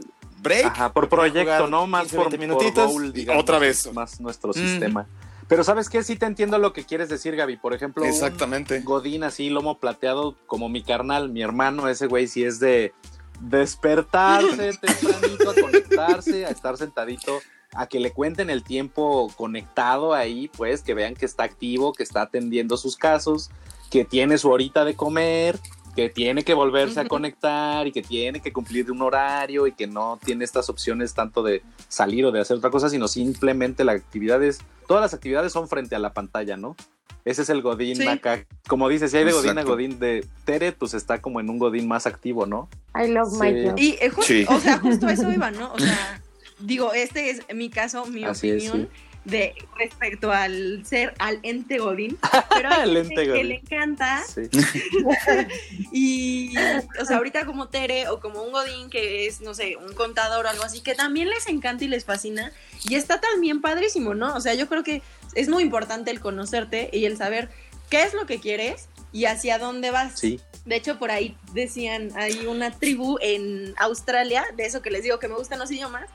[0.42, 1.86] break, ajá, por proyecto, ¿no?
[1.86, 3.92] Más 15, por, 20 por minutitos digamos, otra vez.
[3.92, 5.06] Más nuestro sistema.
[5.48, 6.02] Pero ¿sabes qué?
[6.02, 7.58] Sí te entiendo lo que quieres decir, Gaby.
[7.58, 8.80] Por ejemplo, un Exactamente.
[8.80, 12.94] Godín así, lomo plateado, como mi carnal, mi hermano, ese güey sí es de
[13.42, 17.40] despertarse tempranito, a conectarse, a estar sentadito,
[17.74, 22.02] a que le cuenten el tiempo conectado ahí, pues, que vean que está activo, que
[22.02, 23.50] está atendiendo sus casos,
[23.90, 25.58] que tiene su horita de comer,
[25.94, 29.86] que tiene que volverse a conectar y que tiene que cumplir un horario y que
[29.86, 33.96] no tiene estas opciones tanto de salir o de hacer otra cosa, sino simplemente las
[33.96, 36.76] actividades, todas las actividades son frente a la pantalla, ¿no?
[37.24, 38.06] Ese es el Godín Sí.
[38.08, 38.44] acá.
[38.66, 39.62] Como dices, si hay de Godín a.
[39.62, 42.68] Godín de Tere, pues está como en un Godín más activo, ¿no?
[42.94, 43.66] I love my Sí.
[43.68, 43.78] job.
[43.78, 44.44] Y eh, ju- Sí.
[44.48, 45.72] o sea, justo eso iba, ¿no?
[45.72, 46.20] O sea,
[46.58, 48.88] digo, este es mi caso, mi Así es, opinión
[49.24, 52.18] de respecto al ser al ente Godín.
[52.50, 53.48] Pero gente ente que Godín.
[53.50, 54.40] le encanta Sí.
[55.92, 56.54] y,
[57.00, 60.46] o sea, ahorita como Tere o como un Godín que es, no sé, un contador
[60.46, 62.52] o algo así, que también les encanta y les fascina.
[62.84, 64.34] Y está también padrísimo, ¿no?
[64.34, 65.02] O sea, yo creo que
[65.34, 67.48] es muy importante el conocerte y el saber
[67.90, 70.18] qué es lo que quieres y hacia dónde vas.
[70.18, 70.40] Sí.
[70.64, 75.18] De hecho, por ahí decían, hay una tribu en Australia, de eso que les digo
[75.18, 76.08] que me gustan los idiomas,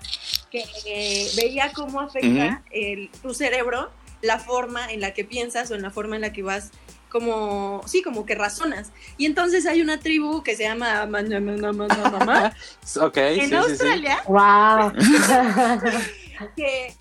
[0.50, 5.76] que eh, veía cómo afecta el, tu cerebro la forma en la que piensas o
[5.76, 6.72] en la forma en la que vas
[7.10, 8.92] como, sí, como que razonas.
[9.18, 12.54] Y entonces hay una tribu que se llama Ma- Ma- Ma- Ma- Ma- Ma- Ma-
[13.02, 13.56] Ok, en sí, sí, sí.
[13.56, 14.94] Australia Wow.
[16.56, 16.94] que,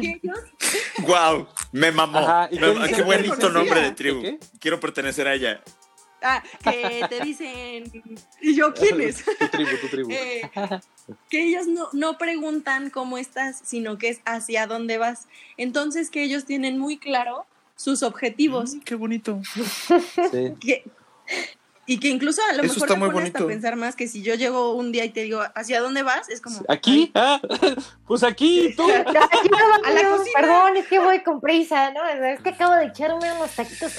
[0.00, 0.38] que ellos
[1.00, 2.18] Wow, me mamó.
[2.18, 4.22] Ajá, ¿y qué Me- qué bonito nombre de tribu.
[4.22, 4.38] ¿Qué?
[4.60, 5.62] Quiero pertenecer a ella.
[6.22, 7.90] ah, que te dicen
[8.42, 10.10] y yo quién es Tu tribu, tu tribu.
[10.12, 10.50] Eh,
[11.30, 15.26] que ellos no, no preguntan cómo estás, sino que es hacia dónde vas.
[15.56, 18.74] Entonces que ellos tienen muy claro sus objetivos.
[18.74, 19.40] Mm, qué bonito.
[20.30, 20.52] Sí.
[20.60, 20.84] que-
[21.90, 23.52] y que incluso a lo Eso mejor está te muy pones hasta a bonito.
[23.52, 26.28] pensar más que si yo llego un día y te digo, ¿hacia dónde vas?
[26.28, 26.60] Es como...
[26.68, 27.10] ¿Aquí?
[27.16, 27.40] Ah,
[28.06, 28.84] pues aquí, tú.
[28.88, 30.40] Aquí no, A la cocina.
[30.40, 32.06] Perdón, es que voy con prisa, ¿no?
[32.06, 33.92] Es que acabo de echarme unos taquitos.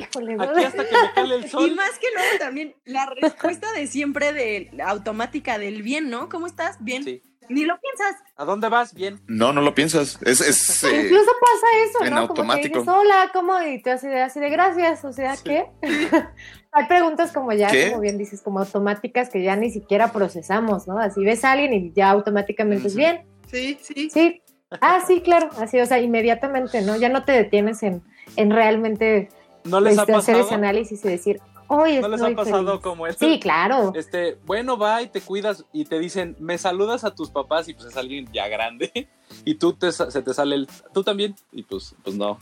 [0.00, 0.44] híjole, ¿no?
[0.44, 4.32] Aquí hasta que me cale el Y más que luego también la respuesta de siempre
[4.32, 6.30] de automática del bien, ¿no?
[6.30, 6.78] ¿Cómo estás?
[6.80, 7.04] Bien.
[7.04, 7.22] Sí.
[7.48, 8.22] Ni lo piensas.
[8.36, 8.94] ¿A dónde vas?
[8.94, 9.20] Bien.
[9.26, 10.18] No, no lo piensas.
[10.22, 12.20] Es, es, eh, Incluso pasa eso, en ¿no?
[12.20, 12.44] automático.
[12.44, 13.62] Como que dices, hola, ¿cómo?
[13.62, 15.66] Y te así de, así de gracias, o sea, ¿qué?
[16.72, 17.90] Hay preguntas como ya, ¿Qué?
[17.90, 20.98] como bien dices, como automáticas que ya ni siquiera procesamos, ¿no?
[20.98, 24.10] Así ves a alguien y ya automáticamente es bien, Sí, sí.
[24.10, 24.42] sí.
[24.80, 26.96] Ah, sí, claro, así, o sea, inmediatamente, ¿no?
[26.96, 28.02] Ya no te detienes en,
[28.34, 29.28] en realmente
[29.64, 32.80] ¿No les ha este, hacer ese análisis y decir, hoy ¿No les ha pasado feliz".
[32.82, 33.26] como esto?
[33.26, 33.92] Sí, claro.
[33.94, 37.74] Este, bueno, va y te cuidas y te dicen, me saludas a tus papás y
[37.74, 39.08] pues es alguien ya grande
[39.44, 42.38] y tú te, se te sale el, tú también y pues, pues no.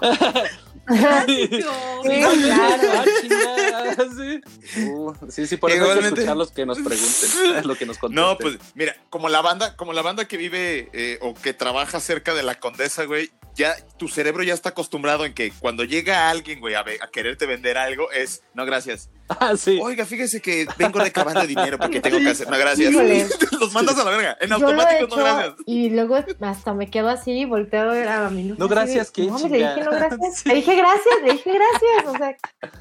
[1.26, 3.04] Sí, Sí, claro.
[3.20, 4.40] chingada, sí.
[4.88, 6.20] Uh, sí, sí, por eso hay que Igualmente.
[6.20, 8.24] escuchar los que nos pregunten, lo que nos contesten.
[8.24, 12.00] No, pues mira, como la banda, como la banda que vive eh, o que trabaja
[12.00, 16.30] cerca de la Condesa, güey, ya tu cerebro ya está acostumbrado en que cuando llega
[16.30, 19.10] alguien, güey, a quererte vender algo, es, no, gracias.
[19.40, 19.78] Ah, sí.
[19.82, 22.48] Oiga, fíjese que vengo recabando dinero porque tengo que hacer.
[22.48, 22.92] No, gracias.
[23.60, 24.36] Los mandas a la verga.
[24.40, 25.54] En he automático, no, gracias.
[25.66, 29.26] y luego hasta me quedo así y volteo a ver a mi No, gracias, ¿qué,
[29.26, 30.38] No, le dije no gracias.
[30.38, 30.48] Sí.
[30.48, 32.06] Le dije gracias, le dije gracias.
[32.06, 32.36] O sea,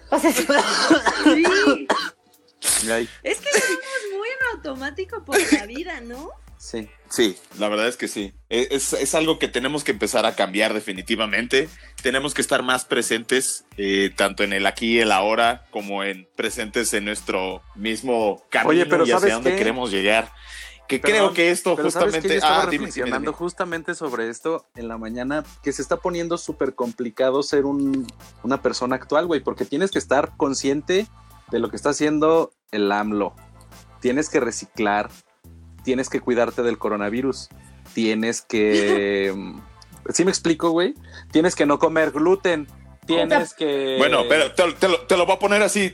[0.10, 0.32] o sea
[1.24, 1.88] Sí.
[2.92, 6.30] Ay, Es que estamos muy en automático por la vida, ¿no?
[6.62, 6.88] Sí.
[7.10, 8.34] Sí, la verdad es que sí.
[8.50, 11.68] E, Es, es algo que tenemos que empezar a cambiar definitivamente.
[12.02, 16.30] Tenemos que estar más presentes, eh, tanto en el aquí y el ahora, como en
[16.38, 19.58] presentes en nuestro mismo camino Oye, pero y hacia ¿sabes dónde qué?
[19.58, 20.32] qué llegar.
[20.88, 22.28] Que Perdón, creo que esto Pero ¿sabes justamente...
[22.28, 22.34] qué?
[22.36, 23.38] Yo estaba ah, dime, reflexionando dime.
[23.38, 28.08] justamente sobre esto en la mañana, que se está poniendo súper complicado ser un-
[28.44, 31.08] una persona actual, güey, porque tienes que estar consciente
[31.50, 33.36] de lo que está haciendo el AMLO.
[34.02, 35.10] Tienes que reciclar,
[35.84, 37.50] tienes que cuidarte del coronavirus,
[37.94, 39.34] tienes que...
[40.14, 40.96] ¿Sí me explico, güey?
[41.32, 42.68] Tienes que no comer gluten,
[43.06, 43.96] tienes que...
[44.00, 45.92] Bueno, pero te, te lo, te lo voy a poner así.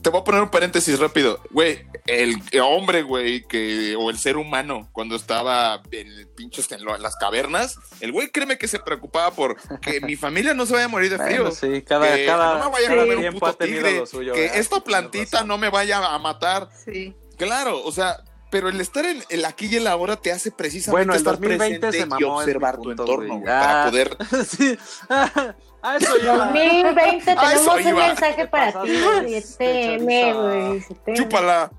[0.00, 1.38] Te voy a poner un paréntesis rápido.
[1.50, 6.96] Güey, el hombre, güey, que, o el ser humano, cuando estaba en pinchos en, lo-
[6.96, 10.72] en las cavernas, el güey, créeme que se preocupaba por que mi familia no se
[10.72, 11.42] vaya a morir de frío.
[11.42, 14.06] Bueno, sí, cada, que cada no me vaya a comer un puto tigre.
[14.06, 14.56] suyo, que ¿verdad?
[14.56, 16.68] esta plantita no me vaya a matar.
[16.84, 17.14] Sí.
[17.36, 18.16] Claro, o sea,
[18.52, 21.32] pero el estar en el aquí y el ahora te hace precisamente Bueno, el estar
[21.40, 23.44] 2020 presente se y mamó, mi observar tu punto, entorno, güey.
[23.44, 23.90] para Ah.
[23.90, 24.16] poder
[24.48, 24.78] sí.
[25.84, 26.36] Ah, eso iba.
[26.36, 29.00] 2020 Ah, eso tenemos un mensaje Te para ti.
[29.02, 29.56] Chorizo.
[29.58, 30.80] güey.
[31.04, 31.16] Teme.
[31.16, 31.72] chúpala.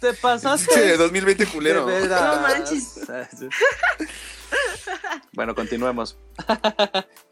[0.00, 0.72] Te pasaste.
[0.72, 1.84] Che, 2020 culero.
[1.84, 3.00] No manches.
[5.32, 6.16] Bueno, continuemos.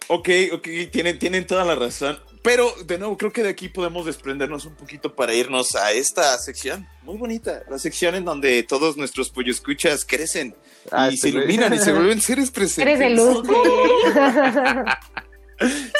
[0.08, 2.18] Ok, ok, tienen, tienen toda la razón.
[2.42, 6.36] Pero, de nuevo, creo que de aquí podemos desprendernos un poquito para irnos a esta
[6.38, 6.88] sección.
[7.04, 7.62] Muy bonita.
[7.70, 10.54] La sección en donde todos nuestros pollo escuchas crecen
[10.90, 12.98] Ah, y este se iluminan y se vuelven seres presentes.
[12.98, 13.42] Eres de luz.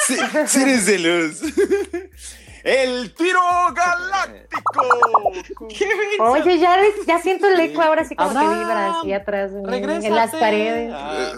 [0.05, 1.41] Sí, seres de luz.
[2.65, 3.39] El tiro
[3.73, 5.67] galáctico.
[5.69, 5.87] Qué.
[6.19, 10.07] Oye, ya, ya siento el eco ahora así como que vibra así atrás en, Regrésate.
[10.07, 10.91] en las paredes.
[10.93, 11.31] Ah,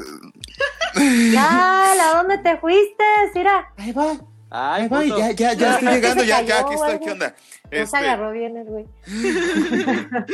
[1.33, 3.03] Ya, ¿a dónde te fuiste?
[3.33, 4.17] Mira, Ahí va,
[4.49, 5.17] Ay, puto.
[5.17, 6.99] ya, ya, ya estoy llegando, ya, cayó ya, aquí estoy.
[6.99, 7.29] ¿qué onda?
[7.29, 8.85] no se Este, agarró bien el güey.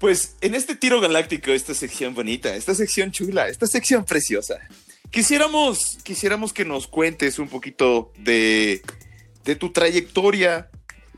[0.00, 4.58] Pues en este tiro galáctico, esta sección bonita, esta sección chula, esta sección preciosa,
[5.10, 8.82] quisiéramos, quisiéramos que nos cuentes un poquito de,
[9.44, 10.68] de tu trayectoria.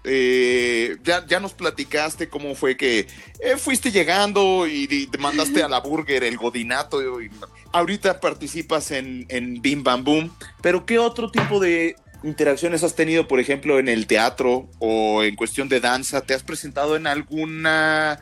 [0.08, 3.08] Eh, ya, ya nos platicaste cómo fue que
[3.40, 7.20] eh, fuiste llegando y te mandaste a la burger el godinato.
[7.20, 7.28] y
[7.72, 13.26] ahorita participas en, en Bim Bam Boom, pero ¿qué otro tipo de interacciones has tenido,
[13.28, 16.20] por ejemplo, en el teatro o en cuestión de danza?
[16.20, 18.20] ¿Te has presentado en alguna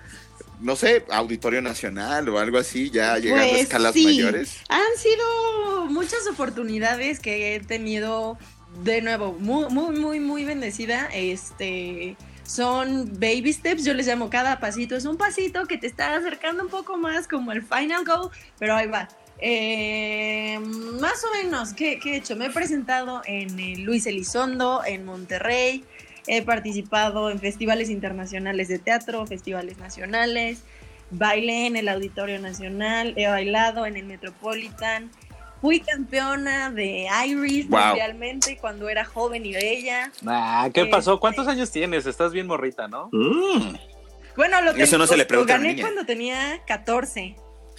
[0.61, 4.05] no sé, Auditorio Nacional o algo así, ya llegando a Pues, escalas sí.
[4.05, 4.57] mayores.
[4.71, 8.39] Han sido muchas oportunidades que he tenido
[8.83, 11.09] de nuevo, muy, muy, muy, muy bendecida.
[11.13, 16.15] Este son baby steps, yo les llamo cada pasito, es un pasito que te está
[16.15, 19.09] acercando un poco más como el final goal, pero ahí va.
[19.39, 20.59] Eh,
[21.01, 22.37] más o menos, ¿qué, qué he hecho?
[22.37, 25.85] Me he presentado en Luis Elizondo, en Monterrey,
[26.27, 30.63] he participado en festivales internacionales de teatro, festivales nacionales,
[31.11, 35.11] bailé en el Auditorio Nacional, he bailado en el Metropolitan,
[35.65, 37.81] fui campeona de Iris Wow.
[37.87, 40.13] mundialmente cuando era joven y bella.
[40.27, 41.13] Ah, ¿qué pasó?
[41.13, 42.05] Este- ¿Cuántos años tienes?
[42.05, 43.09] Estás bien morrita, ¿no?
[43.13, 43.75] Mm.
[44.37, 47.35] Bueno, lo, Eso no se le lo pregunta la gané cuando tenía 14.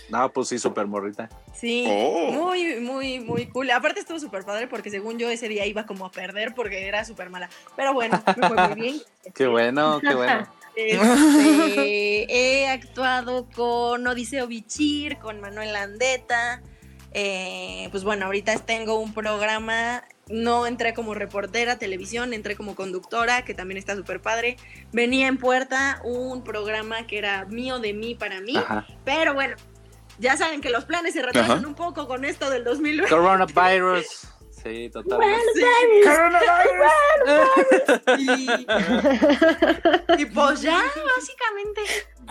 [0.10, 1.30] No, pues sí, súper morrita.
[1.54, 2.32] Sí, Oh.
[2.32, 3.70] muy, muy, muy cool.
[3.70, 7.06] Aparte estuvo súper padre porque según yo ese día iba como a perder porque era
[7.06, 7.50] súper mala.
[7.76, 9.02] Pero bueno, me fue muy bien.
[9.36, 10.48] Qué bueno, qué bueno.
[10.76, 12.26] Este,
[12.64, 16.62] he actuado con Odiseo Bichir, con Manuel Andeta.
[17.18, 20.04] Eh, pues bueno, ahorita tengo un programa.
[20.28, 24.58] No entré como reportera televisión, entré como conductora, que también está súper padre.
[24.92, 28.58] Venía en puerta un programa que era mío de mí para mí.
[28.58, 28.86] Ajá.
[29.06, 29.56] Pero bueno,
[30.20, 31.68] ya saben que los planes se retrasan Ajá.
[31.68, 33.10] un poco con esto del 2020.
[33.10, 34.28] Coronavirus.
[34.66, 35.62] Sí, totalmente.
[38.18, 38.48] Y,
[40.22, 40.82] y pues ya,
[41.16, 41.82] básicamente.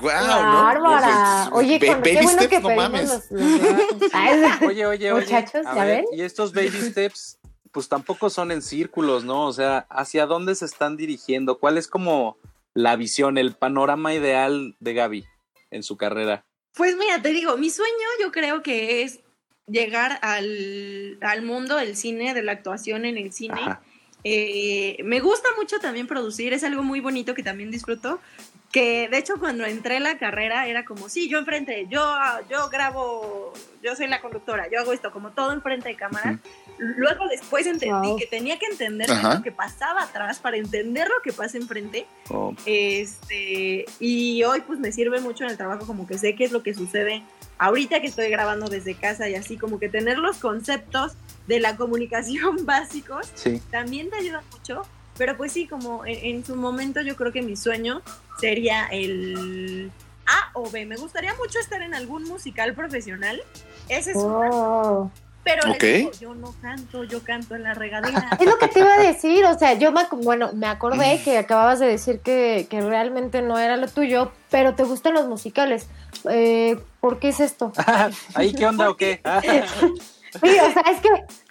[0.00, 1.44] Guau, Bárbara.
[1.44, 1.50] ¿no?
[1.52, 3.08] Pues, Oye, ba- con- qué baby bueno steps, que no mames.
[3.08, 5.20] los, los- Ay, Oye, oye, oye.
[5.24, 6.18] Muchachos, a ¿ya ver, ven?
[6.18, 7.38] Y estos baby steps,
[7.70, 9.46] pues tampoco son en círculos, ¿no?
[9.46, 11.58] O sea, ¿hacia dónde se están dirigiendo?
[11.60, 12.36] ¿Cuál es como
[12.74, 15.24] la visión, el panorama ideal de Gaby
[15.70, 16.44] en su carrera?
[16.74, 19.20] Pues mira, te digo, mi sueño yo creo que es
[19.66, 23.60] llegar al, al mundo del cine, de la actuación en el cine.
[24.24, 28.20] Eh, me gusta mucho también producir, es algo muy bonito que también disfruto.
[28.72, 32.02] Que de hecho cuando entré a la carrera era como, sí, yo enfrente, yo,
[32.50, 36.40] yo grabo, yo soy la conductora, yo hago esto, como todo enfrente de cámara.
[36.78, 38.16] Luego después entendí Wow.
[38.18, 39.34] que tenía que entender Ajá.
[39.36, 42.06] lo que pasaba atrás para entender lo que pasa enfrente.
[42.30, 46.44] Oh, Este, y hoy pues me sirve mucho en el trabajo, como que sé qué
[46.44, 47.22] es lo que sucede
[47.58, 51.12] ahorita que estoy grabando desde casa y así, como que tener los conceptos
[51.46, 53.60] de la comunicación básicos sí.
[53.70, 54.82] también te ayuda mucho.
[55.16, 58.02] Pero pues sí, como en, en su momento yo creo que mi sueño
[58.40, 59.92] sería el
[60.26, 60.86] A o B.
[60.86, 63.40] Me gustaría mucho estar en algún musical profesional.
[63.88, 65.10] Ese es una, Oh.
[65.44, 65.82] Pero les Ok.
[65.82, 68.30] digo, yo no canto, yo canto en la regadera.
[68.40, 71.38] Es lo que te iba a decir, o sea, yo me, bueno, me acordé que
[71.38, 75.86] acababas de decir que, que realmente no era lo tuyo, pero te gustan los musicales.
[76.30, 77.72] Eh, ¿Por qué es esto?
[78.34, 79.20] ¿Ahí qué onda o qué?
[80.42, 81.08] Sí, o sea, es que,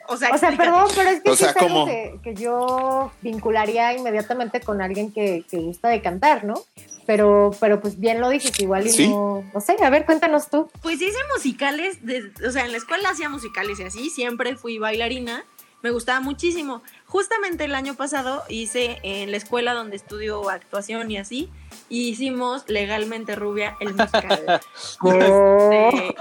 [0.10, 0.58] O sea, o sea, explícate.
[0.58, 4.82] perdón, pero es que O sí sea, es algo que, que yo vincularía inmediatamente con
[4.82, 6.56] alguien que, que gusta de cantar, ¿no?
[7.06, 9.08] Pero, pero pues bien lo dices, igual y Sí.
[9.10, 10.70] no, no sé, a ver, cuéntanos tú.
[10.82, 14.78] Pues hice musicales, de- o sea, en la escuela hacía musicales y así, siempre fui
[14.78, 15.44] bailarina,
[15.82, 16.82] me gustaba muchísimo.
[17.08, 21.50] Justamente el año pasado hice en la escuela donde estudio actuación y así,
[21.89, 24.62] y hicimos Legalmente Rubia el musical.
[25.04, 26.16] Este,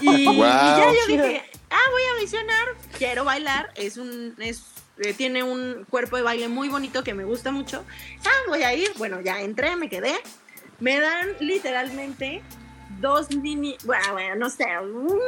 [0.00, 2.66] y, y ya yo dije, ah, voy a audicionar,
[2.96, 4.62] quiero bailar, es un, es,
[5.00, 7.84] eh, tiene un cuerpo de baile muy bonito que me gusta mucho.
[8.24, 10.14] Ah, voy a ir, bueno, ya entré, me quedé.
[10.80, 12.42] Me dan literalmente
[13.00, 15.18] dos mini, bueno, bueno, no sé, un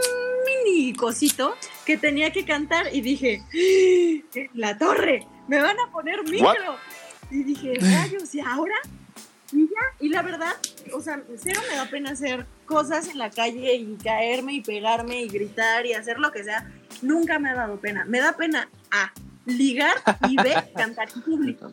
[0.47, 4.41] mini cosito que tenía que cantar y dije, "¡Ah!
[4.55, 6.49] la torre, me van a poner micro.
[6.49, 6.79] What?
[7.31, 8.75] Y dije, rayos, ¿y ahora?
[9.53, 10.57] Y ya, y la verdad,
[10.93, 15.23] o sea, cero me da pena hacer cosas en la calle y caerme y pegarme
[15.23, 16.71] y gritar y hacer lo que sea.
[17.03, 18.05] Nunca me ha dado pena.
[18.05, 19.13] Me da pena A,
[19.59, 19.95] ligar
[20.29, 21.71] y B, cantar en público.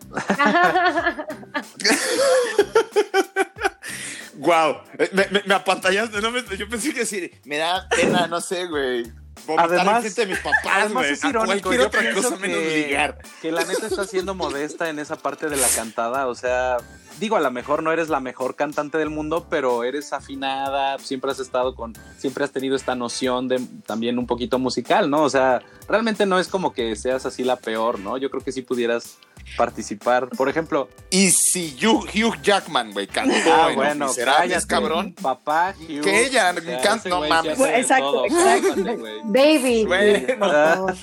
[4.35, 4.77] Wow,
[5.13, 8.67] me, me, me apantallaste, no me- yo pensé que decir, me da pena, no sé,
[8.67, 9.11] güey.
[9.57, 11.13] Además- enfrente de mis papás, Además güey.
[11.13, 13.17] es A irónico, cualquier otra menos que- ligar.
[13.41, 16.77] Que la neta está siendo modesta en esa parte de la cantada, o sea,
[17.19, 21.31] digo, a lo mejor no eres la mejor cantante del mundo, pero eres afinada, siempre
[21.31, 25.23] has estado con, siempre has tenido esta noción de también un poquito musical, ¿no?
[25.23, 28.17] O sea, realmente no es como que seas así la peor, ¿no?
[28.17, 29.17] Yo creo que sí pudieras
[29.55, 35.13] participar, por ejemplo, Y si Hugh, Hugh Jackman, güey, cantó ah, en bueno, Miserables, cabrón.
[35.13, 37.59] papá, Hugh, Que ella o sea, canta- ese no mames.
[37.59, 38.75] Exacto, todo, exacto.
[38.75, 40.95] cálmate, por favor.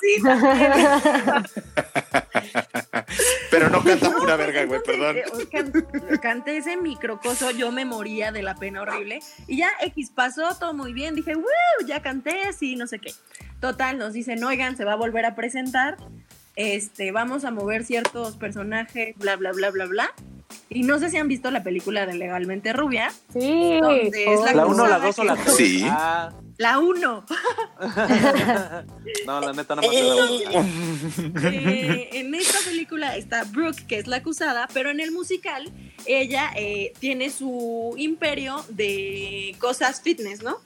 [0.00, 0.22] Sí,
[3.50, 5.16] Pero no canta pura verga, güey, perdón.
[5.50, 9.20] can- canté ese microcoso, yo me moría de la pena horrible.
[9.46, 11.14] Y ya X pasó, todo muy bien.
[11.14, 11.44] Dije, ¡Woo!
[11.86, 13.12] Ya canté, sí, no sé qué.
[13.60, 15.96] Total, nos dicen, oigan, se va a volver a presentar.
[16.56, 20.10] Este, vamos a mover ciertos personajes, bla, bla, bla, bla, bla.
[20.68, 23.10] Y no sé si han visto la película de Legalmente Rubia.
[23.32, 24.70] Sí, Donde es la La oh.
[24.70, 25.56] uno, la cruzada dos o la que- tres.
[25.56, 25.84] Sí.
[25.88, 27.24] Ah, La 1.
[29.26, 30.38] no, la neta no me acuerdo.
[31.50, 35.70] Eh, en esta película está Brooke, que es la acusada, pero en el musical
[36.06, 40.58] ella eh, tiene su imperio de cosas fitness, ¿no?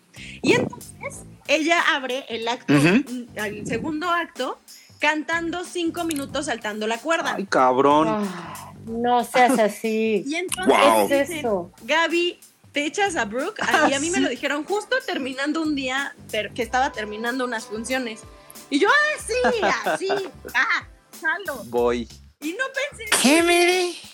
[0.42, 4.58] Y entonces ella abre el acto, el segundo acto,
[5.04, 7.34] cantando cinco minutos saltando la cuerda.
[7.36, 8.08] Ay, cabrón.
[8.08, 10.24] Ah, no seas así.
[10.26, 11.08] Y entonces Wow.
[11.08, 11.70] ¿Qué es eso?
[11.82, 12.40] Gaby,
[12.72, 16.16] te echas a Brooke, Ah, y a mí me lo dijeron justo terminando un día
[16.54, 18.22] que estaba terminando unas funciones.
[18.70, 20.08] Y yo, ah, sí, así,
[20.54, 20.88] ah,
[21.20, 21.64] jalo.
[21.64, 22.08] Voy.
[22.44, 23.04] Y no pensé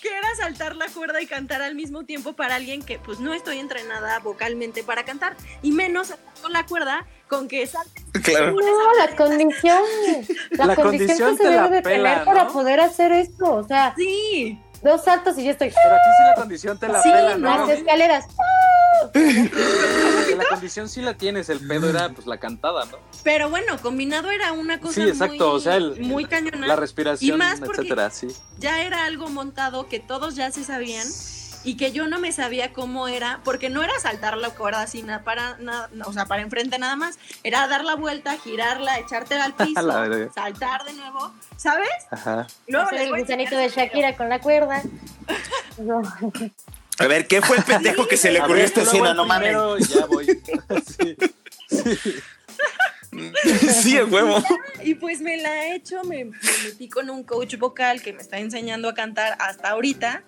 [0.01, 3.33] que era saltar la cuerda y cantar al mismo tiempo para alguien que pues no
[3.33, 5.35] estoy entrenada vocalmente para cantar.
[5.61, 8.05] Y menos saltando la cuerda con que saltes.
[8.23, 8.53] Claro.
[8.53, 9.81] No, la condición,
[10.51, 13.11] la, La condición, condición que te se la debe de pela, tener para poder hacer
[13.11, 13.55] esto.
[13.55, 15.69] O sea, Sí, dos saltos y ya estoy.
[15.69, 17.57] Pero aquí sí la condición te la Sí, pela, ¿no?
[17.67, 18.25] Las escaleras.
[19.13, 22.97] La condición sí la tienes, el pedo era pues la cantada, ¿no?
[23.23, 26.67] pero bueno, combinado era una cosa Sí, exacto, muy, o sea, el- muy cañona.
[26.67, 28.27] La respiración, Y más etcétera, sí.
[28.59, 31.07] ya era algo montado que todos ya se sabían
[31.63, 35.03] y que yo no me sabía cómo era, porque no era saltar la cuerda así
[35.03, 39.35] nada para nada, o sea, para enfrente nada más, era dar la vuelta, girarla, echarte
[39.35, 39.81] al piso,
[40.33, 41.89] saltar de nuevo, ¿sabes?
[42.09, 42.47] Ajá.
[42.67, 43.69] Luego el gusanito de.
[43.69, 44.81] Shakira con la cuerda.
[47.01, 49.13] A ver, ¿qué fue el pendejo que se le A ocurrió ver, esta escena?
[49.13, 49.55] No mames.
[49.89, 50.27] ya voy.
[50.97, 51.15] Sí.
[53.81, 54.41] Sí, el huevo.
[54.83, 56.31] Y pues me la he hecho, me, me
[56.63, 60.23] metí con un coach vocal que me está enseñando a cantar hasta ahorita.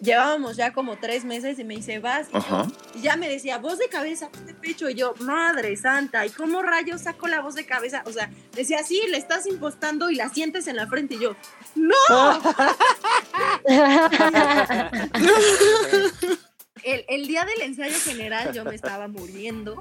[0.00, 2.28] Llevábamos ya como tres meses y me dice, vas.
[2.28, 2.66] Y, yo- Ajá.
[2.94, 4.88] y ya me decía, voz de cabeza, voz de pecho.
[4.88, 8.02] Y yo, madre santa, ¿y cómo rayos saco la voz de cabeza?
[8.06, 11.16] O sea, decía, sí, le estás impostando y la sientes en la frente.
[11.16, 11.34] Y yo,
[11.74, 11.94] ¡no!
[16.84, 19.78] El, el día del ensayo general yo me estaba muriendo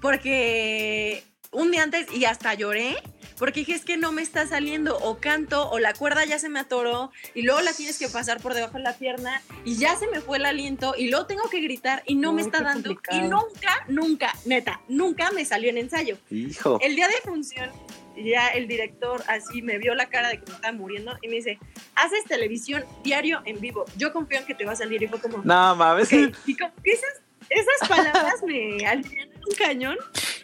[0.00, 2.96] porque un día antes y hasta lloré
[3.38, 6.48] porque dije es que no me está saliendo o canto o la cuerda ya se
[6.48, 9.96] me atoró y luego la tienes que pasar por debajo de la pierna y ya
[9.96, 12.90] se me fue el aliento y luego tengo que gritar y no me está dando
[12.90, 13.28] y complicado.
[13.30, 16.18] nunca, nunca, neta, nunca me salió en ensayo.
[16.30, 16.78] Hijo.
[16.80, 17.70] El día de función
[18.16, 21.36] ya el director así me vio la cara de que me estaba muriendo y me
[21.36, 21.58] dice,
[21.94, 25.20] haces televisión diario en vivo, yo confío en que te va a salir y fue
[25.20, 25.38] como...
[25.38, 26.12] No, mames.
[26.12, 29.96] Ok, Y como que esas, esas palabras me aliviaron un cañón.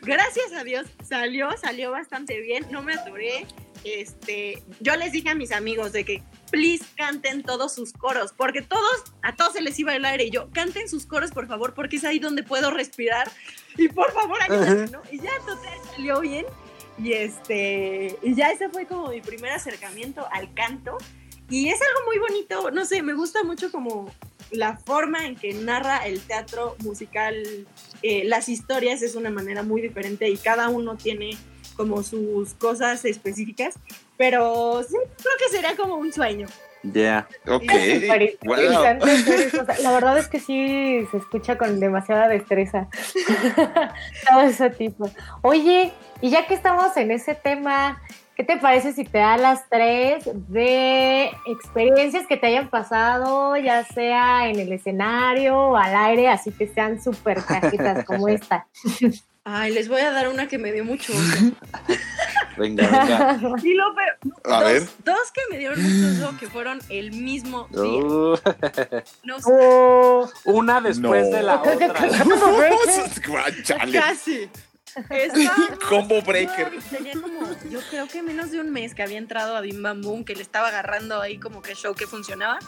[0.03, 3.47] Gracias a Dios salió, salió bastante bien, no me atoré.
[3.85, 8.63] Este, yo les dije a mis amigos de que please canten todos sus coros, porque
[8.63, 11.75] todos, a todos se les iba el aire y yo, canten sus coros por favor,
[11.75, 13.31] porque es ahí donde puedo respirar
[13.77, 15.03] y por favor ayúdenme, ¿no?
[15.11, 16.47] Y ya total salió bien
[16.99, 20.99] y este, y ya ese fue como mi primer acercamiento al canto
[21.49, 24.13] y es algo muy bonito, no sé, me gusta mucho como
[24.53, 27.35] la forma en que narra el teatro musical,
[28.03, 31.31] eh, las historias es una manera muy diferente y cada uno tiene
[31.77, 33.75] como sus cosas específicas,
[34.17, 36.47] pero sí, creo que sería como un sueño.
[36.85, 37.29] Ya.
[37.47, 37.63] Ok.
[37.71, 38.57] Es súper Wow.
[38.57, 39.61] interesante hacer eso.
[39.63, 42.89] O sea, La verdad es que sí se escucha con demasiada destreza.
[44.29, 45.11] Todo ese tipo.
[45.43, 48.03] Oye, y ya que estamos en ese tema,
[48.37, 53.85] ¿qué te parece si te da las tres de experiencias que te hayan pasado, ya
[53.85, 58.67] sea en el escenario o al aire, así que sean súper cajitas como esta?
[59.45, 61.13] Ay, les voy a dar una que me dio mucho.
[62.59, 63.41] Venga, venga.
[63.63, 64.83] Y lo peor, A dos, ver.
[65.07, 67.81] dos que me dieron mucho que fueron el mismo día.
[67.81, 68.37] Uh,
[69.25, 71.37] No sé, Oh, una después No.
[71.37, 71.95] de la otra.
[73.93, 74.51] Casi.
[75.89, 76.73] Combo breaker.
[76.91, 80.03] Tenía como, yo creo que menos de un mes que había entrado a Bim Bam
[80.03, 82.59] Boom, que le estaba agarrando ahí como que show que funcionaba.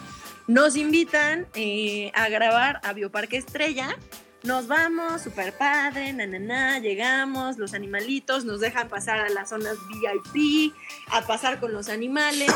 [0.47, 3.97] Nos invitan eh, a grabar a Bioparque Estrella.
[4.43, 9.49] Nos vamos, super padre, na, na, na, llegamos, los animalitos nos dejan pasar a las
[9.49, 10.75] zonas VIP,
[11.11, 12.53] a pasar con los animales.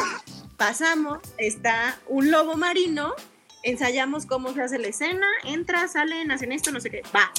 [0.59, 3.15] Pasamos, está un lobo marino,
[3.63, 7.33] ensayamos cómo se hace la escena, entra, salen, hacen esto, no sé qué, va,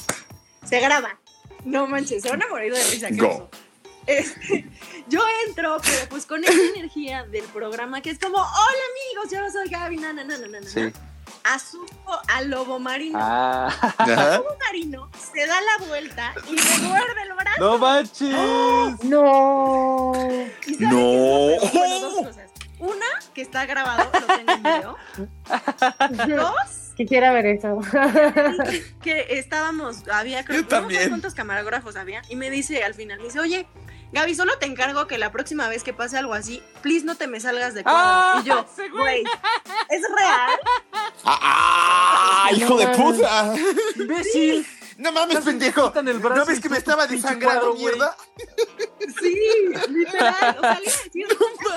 [0.66, 1.20] se graba.
[1.66, 3.08] No manches, se van a morir de risa.
[3.12, 3.50] Go.
[4.08, 4.66] Este,
[5.08, 8.84] yo entro, pero pues con esa energía del programa que es como, hola
[9.22, 10.68] amigos, yo soy Gaby, na, na, na, na, na, na".
[10.70, 10.92] Sí.
[11.44, 11.86] Asumo
[12.28, 13.20] al lobo marino.
[13.22, 13.70] Ah,
[14.08, 17.60] lobo marino se da la vuelta y me muerde el brazo.
[17.60, 18.30] no manches.
[19.04, 20.14] no.
[20.66, 21.60] ¿Y saben No.
[21.60, 21.72] peor?
[21.74, 22.50] Bueno, dos cosas.
[22.80, 24.96] Una, que está grabado, lo tengo en video.
[26.38, 27.80] Dos, Quisiera ver eso.
[29.02, 33.24] que estábamos, había creo Yo no cuántos camarógrafos había, y me dice al final, me
[33.28, 33.66] dice, oye,
[34.12, 37.28] Gaby, solo te encargo que la próxima vez que pase algo así, please no te
[37.28, 38.02] me salgas de cuadro.
[38.04, 39.24] Ah, y yo, güey.
[39.90, 40.60] ¿es real?
[41.24, 42.50] ¡Ah!
[42.54, 43.56] ¡Hijo de puta!
[43.96, 44.68] Imbécil.
[45.00, 45.88] No mames, pendejo.
[45.88, 48.18] quitan el brazo ¿No ves que me estaba desangrando, mierda?
[49.22, 49.40] Sí,
[49.90, 50.58] literal.
[50.58, 51.28] O sea, le iba a decir,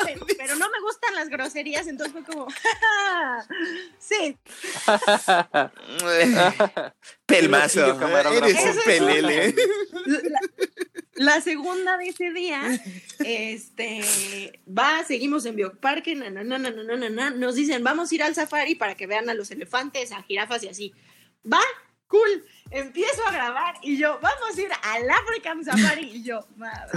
[0.04, 2.48] pero, pero no me gustan las groserías, entonces fue como,
[3.98, 4.36] sí,
[7.26, 7.96] Pelmazo.
[8.32, 9.54] Eres un pelele.
[10.04, 10.40] La,
[11.14, 12.60] la segunda de ese día,
[13.20, 18.10] este, va, seguimos en Bioparque, na, na, na, na, na, na, na, nos dicen, vamos
[18.10, 20.92] a ir al safari para que vean a los elefantes, a jirafas y así.
[21.50, 21.62] Va,
[22.12, 26.90] cool, empiezo a grabar y yo, vamos a ir al African Safari y yo, madre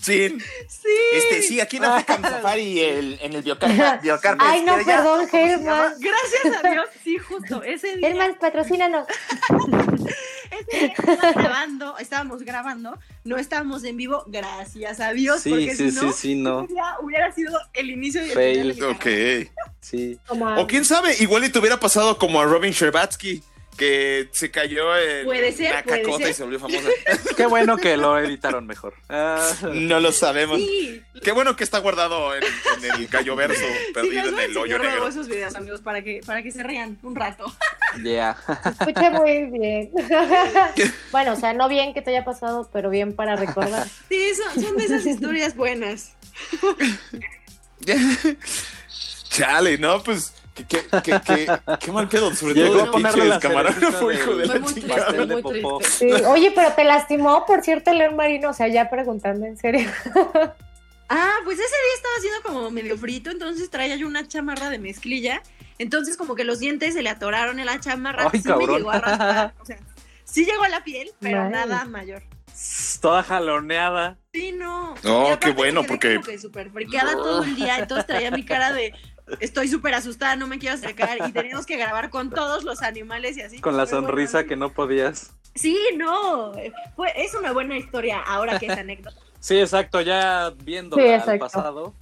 [0.00, 0.38] sí.
[0.66, 0.88] Sí.
[1.12, 4.50] Este, sí, aquí en African Safari, el, en el Biocarpa.
[4.50, 5.28] Ay, no, perdón.
[5.30, 5.92] Helman.
[5.98, 8.08] Gracias a Dios, sí, justo ese día.
[8.08, 9.06] Helman, patrocínanos.
[10.70, 16.12] Estaba grabando, estábamos grabando, no estábamos en vivo, gracias a Dios, Sí, porque sí, si
[16.12, 18.74] sí, no, sí, hubiera sido el inicio y el Fail.
[18.74, 19.46] final de.
[19.46, 19.50] Ok.
[19.80, 20.18] Sí.
[20.28, 23.42] O quién sabe, igual y te hubiera pasado como a Robin Sherbatsky,
[23.76, 26.30] que se cayó en Puede ser, una puede cacota ser.
[26.30, 26.88] y se volvió famosa.
[27.36, 28.94] Qué bueno que lo editaron mejor.
[29.08, 30.58] Ah, No lo sabemos.
[30.58, 32.42] Sí, Qué bueno que está guardado en,
[32.78, 35.08] en el gallo verso, sí, perdido nos en el hoyo negro.
[35.08, 37.44] esos videos, amigos, para que, para que se rían un rato.
[38.02, 38.36] yeah.
[38.62, 39.90] Se escucha muy bien.
[41.12, 43.86] bueno, o sea, no bien que te haya pasado, pero bien para recordar.
[44.08, 46.12] Sí, son, son de esas historias buenas.
[49.30, 50.32] Chale, no, pues.
[50.56, 54.46] Qué, qué, qué, qué, qué mal pedo, sobre Llegó todo el pinche camarógrafo, hijo de
[54.46, 54.60] la.
[55.82, 56.10] Sí.
[56.26, 58.48] Oye, pero te lastimó, por cierto, el león marino.
[58.50, 59.90] O sea, ya preguntando en serio.
[61.08, 64.78] Ah, pues ese día estaba haciendo como medio frito, entonces traía yo una chamarra de
[64.78, 65.42] mezclilla.
[65.78, 68.28] Entonces, como que los dientes se le atoraron en la chamarra.
[68.32, 69.54] Ay, sí me llegó a raspar.
[69.60, 69.78] O sea,
[70.24, 72.22] sí llegó a la piel, pero nada mayor.
[73.00, 74.18] Toda jaloneada.
[74.32, 74.94] Sí, no.
[75.04, 78.72] No, qué bueno, porque- como que súper friqueada todo el día, entonces traía mi cara
[78.72, 78.94] de
[79.40, 83.36] estoy súper asustada, no me quiero acercar y teníamos que grabar con todos los animales
[83.36, 83.58] y así.
[83.60, 85.32] Con la Pero bueno, sonrisa que no podías.
[85.54, 86.52] Sí, no,
[86.94, 89.16] fue, es una buena historia ahora que es anécdota.
[89.40, 91.94] Sí, exacto, ya viendo Sí, pasado.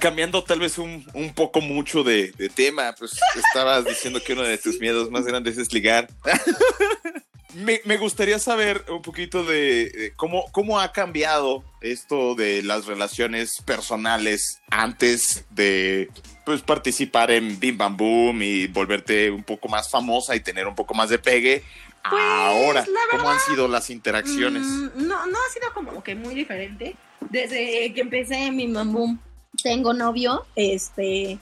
[0.00, 4.42] Cambiando tal vez un, un poco mucho de, de tema, pues estabas diciendo que uno
[4.42, 6.08] de tus miedos más grandes es ligar.
[7.54, 12.86] me, me gustaría saber un poquito de, de cómo, cómo ha cambiado esto de las
[12.86, 16.10] relaciones personales antes de
[16.44, 20.74] pues, participar en Bim Bam Boom y volverte un poco más famosa y tener un
[20.74, 21.62] poco más de pegue.
[22.08, 24.62] Pues, Ahora, ¿cómo han sido las interacciones?
[24.62, 26.96] Mm, no, no ha sido como que muy diferente.
[27.30, 29.18] Desde que empecé mi mamboom,
[29.62, 31.38] tengo novio, este,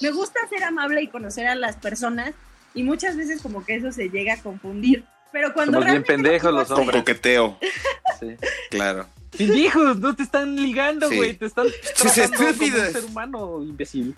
[0.00, 2.32] me gusta ser amable y conocer a las personas
[2.74, 5.04] y muchas veces como que eso se llega a confundir.
[5.32, 7.00] Pero cuando Somos bien pendejos lo los Con hombres.
[7.02, 7.58] coqueteo,
[8.20, 8.36] Sí.
[8.70, 9.06] claro.
[9.36, 11.16] Pendejos, no te están ligando, Sí.
[11.16, 11.34] güey.
[11.34, 12.86] Te están Sí, sí, tratando como estúpidas.
[12.88, 14.14] un ser humano, imbécil.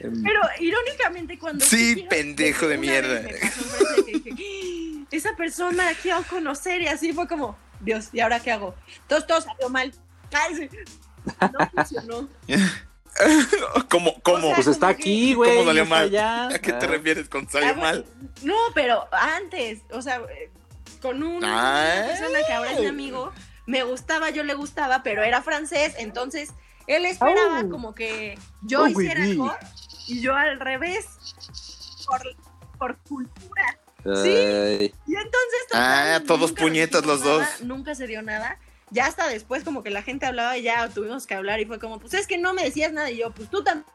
[0.00, 1.64] Em, Pero irónicamente cuando...
[1.64, 3.22] Sí, pendejo de mierda.
[3.22, 8.20] pasó que dije, "Ah, esa persona la quiero conocer y así fue como, Dios, ¿y
[8.20, 8.74] ahora qué hago?
[9.08, 9.92] Todo, todo salió mal.
[10.32, 10.68] Ay, sí.
[11.40, 12.28] No funcionó.
[13.88, 14.14] ¿Cómo?
[14.22, 14.38] ¿Cómo?
[14.38, 15.50] O sea, Pues está aquí, güey.
[15.56, 16.04] ¿Cómo salió mal?
[16.04, 16.46] allá.
[16.48, 16.88] ¿A qué te Ah.
[16.88, 18.06] refieres con Ah, salió bueno, mal?
[18.42, 20.50] No, pero antes, o sea, eh,
[21.02, 21.94] con un- Ah.
[21.98, 23.32] una persona que ahora es mi amigo,
[23.66, 26.50] me gustaba, yo le gustaba, pero era francés, entonces
[26.86, 27.70] él esperaba Au.
[27.70, 29.54] como que yo Oh, hiciera algo
[30.06, 31.06] y yo al revés,
[32.06, 32.22] por,
[32.78, 33.78] por cultura.
[34.04, 35.60] Ay, Y entonces...
[35.72, 37.42] Ah, todos puñetas los dos.
[37.42, 38.58] nada, Nunca se dio nada.
[38.90, 41.78] Ya hasta después como que la gente hablaba y ya tuvimos que hablar y fue
[41.78, 43.86] como, pues es que no me decías nada y yo, pues tú también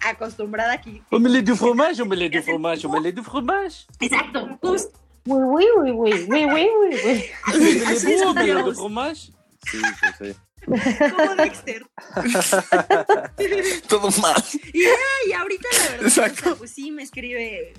[0.00, 1.02] acostumbrada aquí.
[1.10, 3.86] Omelette du fromage, omelette du fromage, omelette du fromage.
[4.00, 4.98] Exacto, justo.
[5.26, 7.24] Uy, uy, uy, uy, uy, uy, uy, uy.
[7.46, 9.32] Así, así Omelette du fromage.
[9.70, 9.80] Sí,
[10.18, 10.94] pues sí.
[11.16, 11.86] como Dexter.
[13.88, 14.42] Todo mal.
[14.72, 14.84] Y,
[15.28, 16.40] y ahorita la verdad, Exacto.
[16.40, 17.72] o sea, pues sí me escribe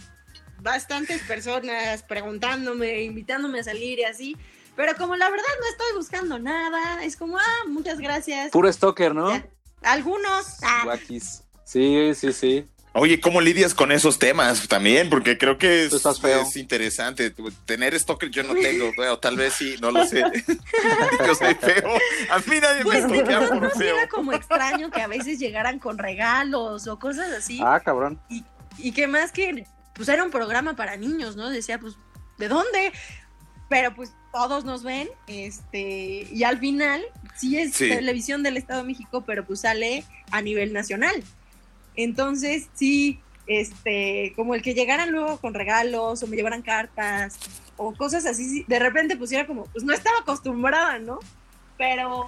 [0.61, 4.37] bastantes personas preguntándome, invitándome a salir y así.
[4.75, 8.51] Pero como la verdad no estoy buscando nada, es como, ah, muchas gracias.
[8.51, 9.31] Puro stalker, ¿no?
[9.31, 9.47] Ya.
[9.83, 11.43] Algunos, ah, Guakis.
[11.63, 12.67] Sí, sí, sí.
[12.97, 15.09] Oye, ¿cómo lidias con esos temas también?
[15.09, 16.41] Porque creo que es, Tú estás feo.
[16.41, 17.33] es interesante.
[17.65, 20.23] Tener stalker yo no tengo, bueno, tal vez sí, no lo sé.
[21.27, 21.89] yo soy feo.
[22.29, 23.97] A mí nadie pues me que stalkea no, por feo.
[23.97, 27.59] era como extraño que a veces llegaran con regalos o cosas así.
[27.61, 28.19] Ah, cabrón.
[28.77, 31.49] Y que más que, pues era un programa para niños, ¿no?
[31.49, 31.95] Decía, pues,
[32.37, 32.93] ¿de dónde?
[33.69, 37.01] Pero pues todos nos ven, este, y al final
[37.37, 37.87] sí es Sí.
[37.87, 41.23] televisión del Estado de México, pero pues sale a nivel nacional.
[41.95, 47.37] Entonces, sí, este, como el que llegaran luego con regalos o me llevaran cartas
[47.77, 51.19] o cosas así, sí, de repente pues era como, pues no estaba acostumbrada, ¿no?
[51.77, 52.27] Pero,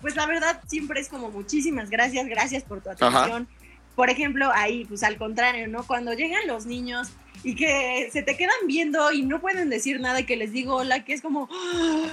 [0.00, 3.48] pues la verdad siempre es como muchísimas gracias, gracias por tu atención.
[3.96, 5.84] Por ejemplo, ahí, pues al contrario, ¿no?
[5.84, 7.08] Cuando llegan los niños
[7.44, 10.76] y que se te quedan viendo y no pueden decir nada y que les digo
[10.76, 12.06] hola, que es como, ¡ah!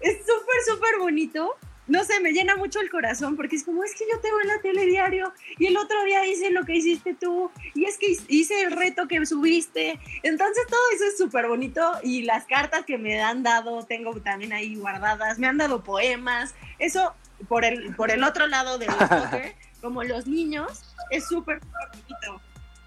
[0.00, 1.54] es súper, súper bonito.
[1.88, 4.40] No sé, me llena mucho el corazón porque es como, es que yo te veo
[4.40, 7.98] en la tele diario y el otro día hice lo que hiciste tú y es
[7.98, 9.98] que hice el reto que subiste.
[10.22, 14.52] Entonces todo eso es súper bonito y las cartas que me han dado tengo también
[14.52, 16.54] ahí guardadas, me han dado poemas.
[16.78, 17.14] Eso
[17.48, 22.40] por el, por el otro lado del stalker, como los niños, es súper, bonito.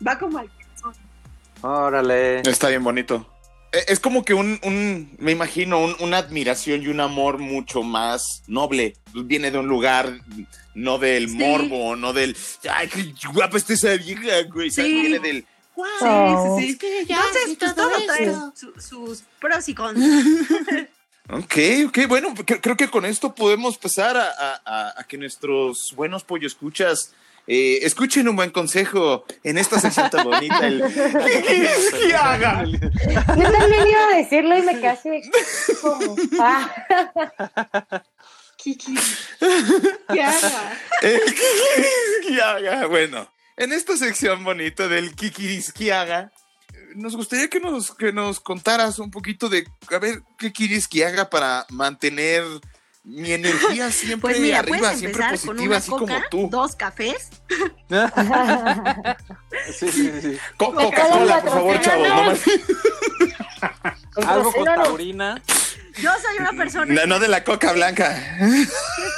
[0.06, 0.50] Va como al.
[1.70, 2.42] Órale.
[2.42, 3.26] Está bien bonito.
[3.72, 7.82] Eh, Es como que un, un me imagino, un- una admiración y un amor mucho
[7.82, 8.96] más noble.
[9.14, 10.20] Viene de un lugar,
[10.76, 11.36] no del Sí.
[11.36, 12.38] morbo, no del,
[12.72, 14.70] ay, qué guapa está esa vieja, güey.
[14.70, 15.46] Viene del,
[15.78, 16.56] Oh.
[16.58, 16.88] Sí, sí, sí.
[17.10, 20.00] Entonces, pues todo trae su- sus pros y cons.
[21.28, 21.56] Ok,
[21.88, 25.92] ok, bueno, cre- creo que con esto podemos pasar a, a- a- a que nuestros
[25.96, 27.16] buenos pollo escuchas
[27.48, 30.66] eh, escuchen un buen consejo en esta sección tan bonita.
[30.66, 30.82] El,
[31.92, 32.66] ¿Qué haga?
[32.66, 35.10] Yo también iba a decirlo y me quedé así
[35.82, 36.70] como, ah,
[38.58, 38.96] Kiki.
[40.12, 40.80] ¿Qué haga?
[41.02, 42.88] El Kikirisquiaga.
[42.88, 46.32] Bueno, en esta sección bonita del Kikirisquiaga,
[46.96, 51.06] nos gustaría que nos, que nos contaras un poquito de, a ver, qué quieres que
[51.06, 52.44] haga para mantener
[53.06, 56.30] mi energía siempre Pues mira, arriba, puedes siempre empezar con positiva, una así coca, como
[56.30, 56.50] tú.
[56.50, 57.30] dos cafés.
[59.78, 60.38] Sí, sí, sí.
[60.58, 62.08] Co- Me Coca-Cola, por favor, chavos.
[62.08, 62.44] no más-
[64.28, 65.42] Algo con taurina.
[66.02, 66.94] Yo soy una persona.
[66.94, 68.16] No, no de la coca blanca.
[68.40, 68.68] ¿Qué,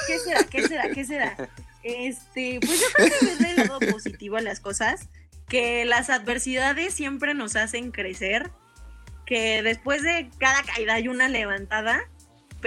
[0.08, 0.44] qué será?
[0.44, 0.90] ¿Qué será?
[0.90, 1.50] ¿Qué será?
[1.84, 5.08] Este, pues yo creo que verle el lado positivo a las cosas,
[5.48, 8.52] que las adversidades siempre nos hacen crecer,
[9.26, 12.02] que después de cada caída hay una levantada,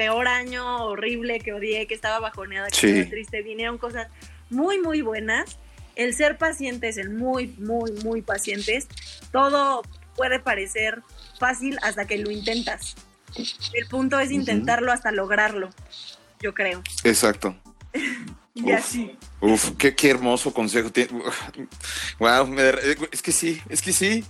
[0.00, 2.86] peor año horrible que odié, que estaba bajoneada, que Sí.
[2.88, 4.08] estaba triste, vinieron cosas
[4.48, 5.58] muy, muy buenas.
[5.94, 8.88] El ser pacientes, el muy, muy, muy pacientes,
[9.30, 9.82] todo
[10.16, 11.02] puede parecer
[11.38, 12.96] fácil hasta que lo intentas.
[13.74, 15.68] El punto es intentarlo hasta lograrlo,
[16.40, 16.82] yo creo.
[17.04, 17.54] Exacto.
[18.52, 18.78] Y Uf.
[18.80, 19.16] así.
[19.40, 20.90] Uf, qué, qué hermoso consejo.
[22.18, 22.52] Wow,
[23.12, 24.24] es que sí, es que sí.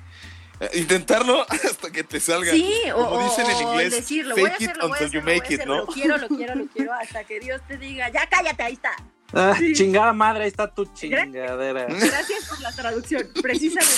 [0.61, 2.53] Eh, Intentarlo hasta que te salga.
[2.53, 5.11] Sí, o, Como dicen en o inglés, decir, lo voy a fake it until hacer,
[5.11, 5.77] you make it, hacer, ¿no?
[5.79, 8.93] lo quiero, lo quiero, lo quiero, hasta que Dios te diga, ya cállate, ahí está.
[9.33, 9.73] Ah, Sí.
[9.75, 11.87] Chingada madre, ahí está tu chingadera.
[11.87, 13.95] Gracias por la traducción, precisamente.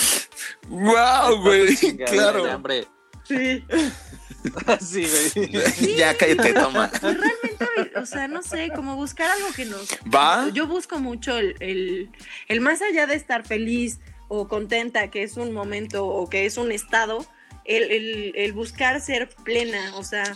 [0.69, 1.75] Wow, güey.
[2.05, 2.43] Claro.
[2.43, 2.87] de hambre.
[3.23, 3.63] Sí.
[4.79, 5.07] sí,
[5.45, 5.95] güey.
[5.95, 6.89] ya cállate, toma.
[7.01, 9.87] Realmente, o sea, no sé, como buscar algo que nos...
[10.13, 10.49] ¿Va?
[10.53, 12.11] Yo busco mucho el, el,
[12.47, 13.99] el más allá de estar feliz
[14.39, 17.25] o contenta, que es un momento o que es un estado,
[17.65, 20.35] el, el, buscar ser plena, o sea,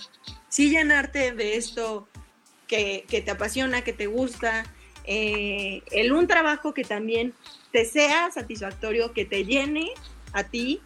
[0.49, 2.07] sí llenarte de esto
[2.67, 4.65] que, que te apasiona, que te gusta,
[5.07, 7.33] eh, el un trabajo que también
[7.71, 9.91] te sea satisfactorio, que te llene
[10.33, 10.81] a ti.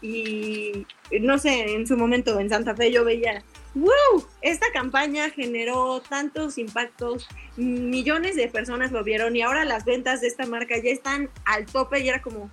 [0.00, 0.86] Y
[1.20, 3.42] no sé, en su momento en Santa Fe yo veía,
[3.76, 10.20] wow, esta campaña generó tantos impactos, millones de personas lo vieron y ahora las ventas
[10.22, 12.50] de esta marca ya están al tope y era como,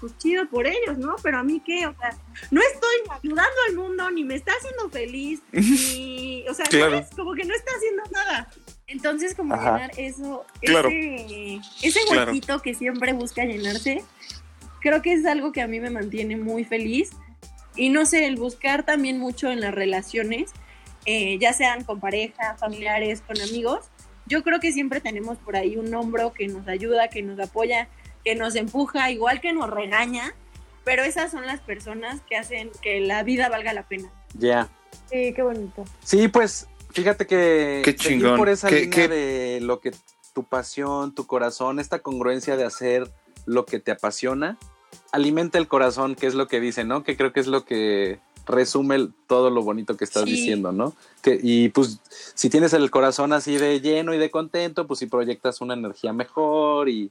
[0.00, 1.16] pues chido por ellos, ¿no?
[1.22, 2.10] Pero a mí qué, o sea,
[2.50, 6.98] no estoy ayudando al mundo, ni me está haciendo feliz, ni, o sea, Claro.
[6.98, 7.08] ¿sabes?
[7.16, 8.50] como que no está haciendo nada.
[8.86, 9.72] Entonces, como Ajá.
[9.78, 10.88] llenar eso, Claro.
[10.90, 12.30] ese, ese Claro.
[12.32, 14.04] huequito que siempre busca llenarse,
[14.82, 17.10] creo que es algo que a mí me mantiene muy feliz.
[17.74, 20.52] Y no sé, el buscar también mucho en las relaciones,
[21.06, 23.86] eh, ya sean con pareja, familiares, con amigos,
[24.26, 27.88] yo creo que siempre tenemos por ahí un hombro que nos ayuda, que nos apoya,
[28.24, 30.34] que nos empuja, igual que nos regaña,
[30.84, 34.10] pero esas son las personas que hacen que la vida valga la pena.
[34.34, 34.68] Ya.
[35.10, 35.84] Sí, qué bonito.
[36.02, 38.36] Sí, pues fíjate que Qué seguir chingón.
[38.36, 39.92] por esa Qué- línea qué- de lo que
[40.34, 43.10] tu pasión, tu corazón, esta congruencia de hacer
[43.46, 44.58] lo que te apasiona,
[45.12, 47.04] alimenta el corazón, que es lo que dicen, ¿no?
[47.04, 50.30] Que creo que es lo que resume todo lo bonito que estás Sí.
[50.30, 50.94] diciendo, ¿no?
[51.22, 52.00] Que, y pues
[52.34, 56.12] si tienes el corazón así de lleno y de contento, pues si proyectas una energía
[56.12, 57.10] mejor y,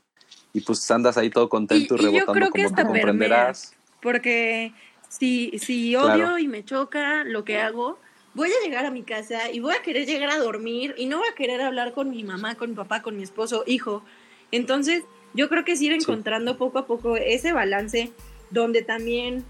[0.54, 3.74] y pues andas ahí todo contento y, Y- y yo rebotando creo que hasta comprenderás.
[4.02, 4.74] Porque
[5.10, 6.40] si, si odio Claro.
[6.40, 8.00] y me choca lo que hago,
[8.34, 11.18] voy a llegar a mi casa y voy a querer llegar a dormir y no
[11.20, 14.04] voy a querer hablar con mi mamá, con mi papá, con mi esposo, hijo.
[14.52, 18.12] Entonces, yo creo que es ir encontrando poco a poco ese balance
[18.52, 19.44] donde también,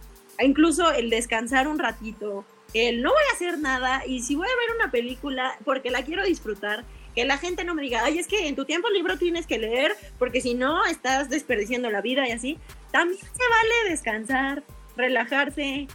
[0.43, 4.67] incluso el descansar un ratito, el no voy a hacer nada y si voy a
[4.67, 6.83] ver una película porque la quiero disfrutar,
[7.15, 9.57] que la gente no me diga, ay, es que en tu tiempo libre tienes que
[9.57, 12.57] leer porque si no estás desperdiciando la vida y así.
[12.91, 14.63] También se vale descansar,
[14.97, 15.87] relajarse.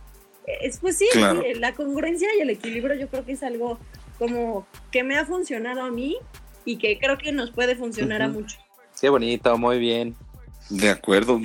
[0.46, 1.42] Es, pues sí, Claro.
[1.42, 3.78] sí, la congruencia y el equilibrio yo creo que es algo
[4.18, 6.16] como que me ha funcionado a mí
[6.64, 8.58] y que creo que nos puede funcionar a muchos.
[9.00, 10.14] Qué bonito, muy bien.
[10.70, 11.40] De acuerdo.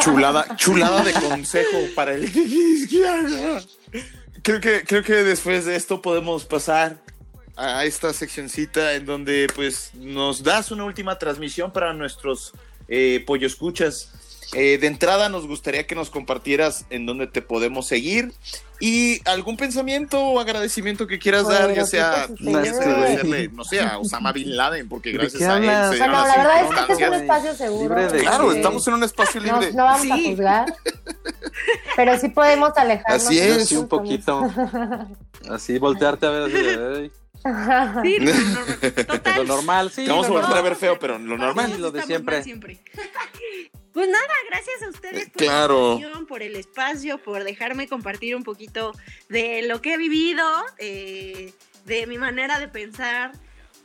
[0.00, 2.30] Chulada, chulada de consejo para el
[4.42, 6.98] creo que, creo que después de esto podemos pasar
[7.56, 12.52] a esta seccioncita en donde pues nos das una última transmisión para nuestros
[12.88, 14.12] eh, pollo escuchas.
[14.52, 18.32] Eh, de entrada nos gustaría que nos compartieras en dónde te podemos seguir
[18.80, 22.88] y algún pensamiento o agradecimiento que quieras dar, ya Bueno, sea, pues, ya sea señor.
[22.96, 26.26] agradecerle, no sé, a Osama Bin Laden, porque ¿De gracias qué a él se Bueno,
[26.26, 27.94] la verdad es que este es un espacio seguro.
[28.12, 29.72] De- Claro, estamos en un espacio no, libre.
[29.72, 30.10] no vamos Sí.
[30.12, 30.74] a juzgar,
[31.96, 33.26] pero sí podemos alejarnos.
[33.26, 33.68] Así es.
[33.68, 34.42] Sí, un poquito.
[35.48, 36.42] Así, voltearte a ver.
[36.44, 37.10] así.
[38.02, 39.06] Sí, lo normal.
[39.06, 39.36] total.
[39.36, 40.04] Lo normal, sí.
[40.04, 41.72] Te vamos a volver a ver feo, pero lo normal.
[41.74, 42.82] Sí, lo de mal siempre.
[43.92, 45.74] Pues nada, gracias a ustedes por Claro.
[45.74, 48.92] la invitación, por el espacio, por dejarme compartir un poquito
[49.28, 50.46] de lo que he vivido,
[50.78, 51.52] eh,
[51.86, 53.32] de mi manera de pensar,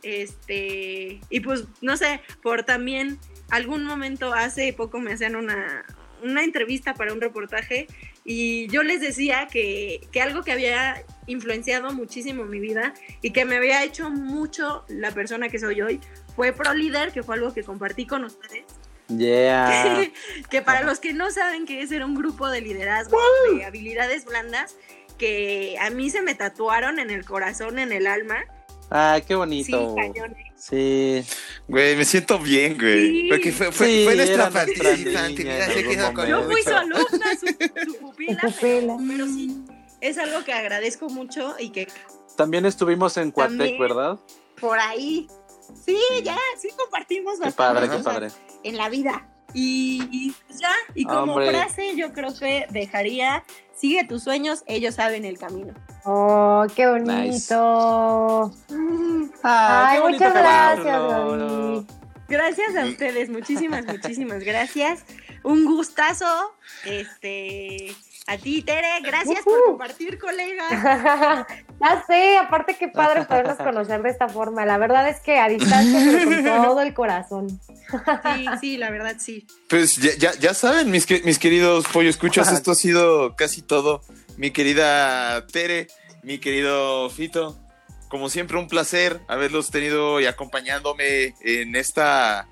[0.03, 5.83] este, y pues no sé, por también algún momento hace poco me hacían una,
[6.21, 7.87] una entrevista para un reportaje
[8.23, 13.45] y yo les decía que, que algo que había influenciado muchísimo mi vida y que
[13.45, 15.99] me había hecho mucho la persona que soy hoy
[16.35, 18.65] fue ProLíder, que fue algo que compartí con ustedes.
[19.07, 20.09] Yeah.
[20.49, 23.17] que para los que no saben que es era un grupo de liderazgo,
[23.55, 24.75] de habilidades blandas,
[25.17, 28.37] que a mí se me tatuaron en el corazón, en el alma.
[28.89, 29.95] Ay, qué Sí, bonito.
[29.95, 30.45] cañones.
[30.57, 31.23] Sí.
[31.67, 33.09] Güey, me siento bien, güey.
[33.09, 33.27] Sí.
[33.29, 35.43] Porque fue, fue, Sí, fue nuestra participante.
[35.43, 36.27] Mira, se quedó con.
[36.27, 37.47] Yo fui su alumna, su,
[37.91, 38.41] su pupila.
[38.61, 39.63] Pero, pero sí,
[40.01, 41.87] es algo que agradezco mucho y que
[42.37, 43.79] También estuvimos en Cuatec.
[43.79, 44.19] ¿verdad?
[44.59, 45.27] por ahí,
[45.85, 48.27] sí, ya, sí compartimos Qué bastantes padre, qué padre.
[48.65, 49.27] En la vida.
[49.53, 51.49] Y, y pues ya, y como Hombre.
[51.49, 55.73] frase yo creo que dejaría, sigue tus sueños, ellos saben el camino.
[56.03, 58.51] Oh, qué bonito.
[59.43, 60.85] Ay, qué bonito muchas gracias.
[60.85, 61.87] Gaby.
[62.27, 65.05] Gracias a ustedes, muchísimas, muchísimas gracias.
[65.43, 66.25] un gustazo.
[66.83, 67.95] Este,
[68.27, 70.67] a ti, Tere, gracias por compartir, colega.
[71.81, 74.65] ya sé, aparte qué padre podernos conocer de esta forma.
[74.65, 77.59] La verdad es que a distancia, pero con todo el corazón.
[78.35, 79.45] Sí, sí, la verdad sí.
[79.69, 83.61] Pues ya, ya, ya saben, mis, que- mis queridos pollo escuchas, esto ha sido casi
[83.61, 84.01] todo.
[84.37, 85.87] Mi querida Tere,
[86.23, 87.59] mi querido Fito,
[88.09, 92.47] como siempre, un placer haberlos tenido y acompañándome en esta,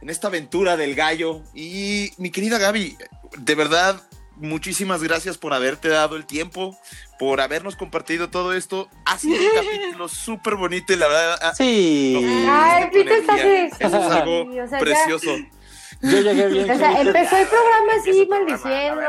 [0.00, 1.42] en esta aventura del gallo.
[1.54, 2.96] Y mi querida Gaby,
[3.36, 4.00] de verdad,
[4.38, 6.76] muchísimas gracias por haberte dado el tiempo,
[7.18, 8.88] por habernos compartido todo esto.
[9.04, 11.38] Ha sido un capítulo súper bonito y la verdad.
[11.42, 12.16] ha- Sí.
[12.48, 12.90] Ay.
[12.94, 15.36] Eso es Sí, algo o sea, ya- precioso.
[16.00, 16.70] Yo llegué bien.
[16.70, 19.00] O sea, empezó el programa así maldiciendo,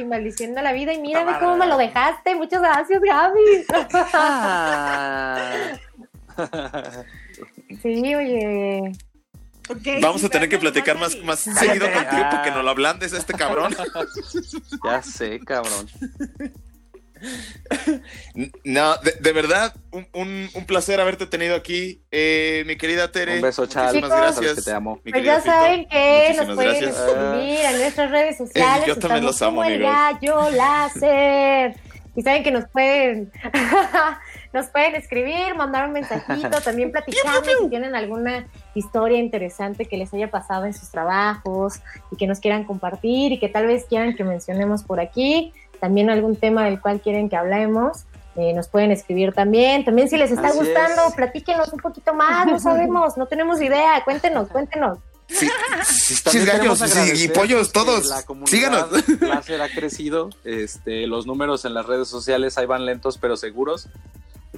[0.00, 0.94] y maldiciendo la vida.
[0.94, 2.34] Y mira ve cómo me lo dejaste.
[2.34, 3.66] Muchas gracias, Gaby.
[4.14, 5.52] Ah.
[7.82, 8.92] Sí, oye.
[10.00, 13.34] Vamos a tener que platicar más, más seguido contigo porque no lo ablandes a este
[13.34, 13.74] cabrón.
[14.84, 15.88] Ya sé, cabrón.
[18.64, 23.36] No, de, de verdad, un, un- un placer haberte tenido aquí, eh, mi querida Tere.
[23.36, 23.94] Un beso, Chal.
[23.94, 24.40] Muchísimas Chicos.
[24.40, 24.54] Gracias.
[24.56, 25.00] que te amo.
[25.04, 25.52] mi Pues ya Fito.
[25.52, 28.84] saben que nos pueden escribir en nuestras redes sociales.
[28.84, 29.92] Eh, yo también estamos los amo, amigos.
[29.92, 31.74] gallo láser.
[32.16, 33.30] Y saben que nos pueden,
[34.52, 40.12] nos pueden escribir, mandar un mensajito, también platicarnos si tienen alguna historia interesante que les
[40.12, 41.80] haya pasado en sus trabajos
[42.10, 45.52] y que nos quieran compartir y que tal vez quieran que mencionemos por aquí.
[45.80, 48.04] También algún tema del cual quieren que hablemos.
[48.36, 49.84] eh, nos pueden escribir también.
[49.84, 51.14] También si les está Así gustando, es.
[51.14, 52.46] platíquenos un poquito más.
[52.46, 54.02] No sabemos, no tenemos idea.
[54.04, 54.98] Cuéntenos, cuéntenos.
[55.28, 55.48] Sí,
[55.84, 58.06] sí, También gallos sí, y pollos todos.
[58.06, 59.08] La comunidad Síganos.
[59.20, 60.30] láser ha crecido.
[60.44, 63.88] Este, los números en las redes sociales ahí van lentos pero seguros.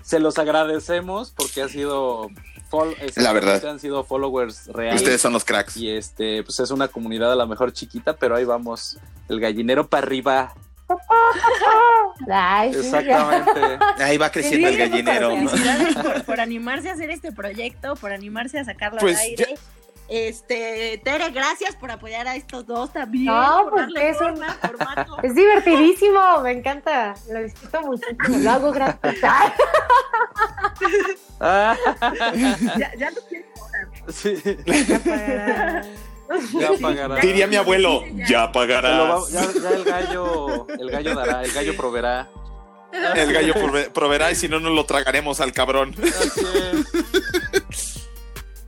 [0.02, 2.28] Se los agradecemos porque ha sido
[2.70, 3.64] fol- La verdad.
[3.66, 5.02] han sido followers reales.
[5.02, 5.76] Ustedes son los cracks.
[5.76, 9.86] Y este, pues es una comunidad a lo mejor chiquita, pero ahí vamos, el gallinero
[9.88, 10.54] para arriba.
[12.30, 12.80] Ay, sí.
[12.80, 13.78] Exactamente.
[14.02, 15.30] Ahí va creciendo el gallinero.
[16.02, 19.54] por, por animarse a hacer este proyecto, por animarse a sacarlo Pues, al aire.
[20.08, 23.26] Este, Tere, gracias por apoyar a estos dos también.
[23.26, 24.42] No, pues, es un-.
[25.22, 27.14] Es divertidísimo, me encanta.
[27.30, 29.20] Lo disfruto muchísimo, lo hago gratis.
[31.40, 31.76] Ah,
[32.78, 33.46] Ya, ya lo quiero.
[34.08, 34.36] sí,
[36.58, 37.16] ya pagará.
[37.16, 38.50] Diría mi abuelo, ya
[39.30, 42.28] ya, ya el gallo, el gallo dará, el gallo proveerá.
[43.14, 45.94] El gallo prove- proveerá y si no, nos lo tragaremos al cabrón.
[46.02, 46.86] Así es.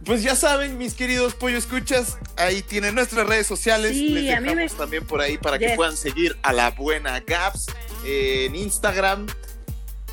[0.05, 3.93] Pues ya saben, mis queridos pollo escuchas, ahí tienen nuestras redes sociales.
[3.93, 6.71] Sí, Les a mí dejamos me- también por ahí para que puedan seguir a la
[6.71, 7.67] buena Gaps
[8.05, 9.27] eh, en Instagram.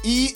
[0.03, 0.33] Y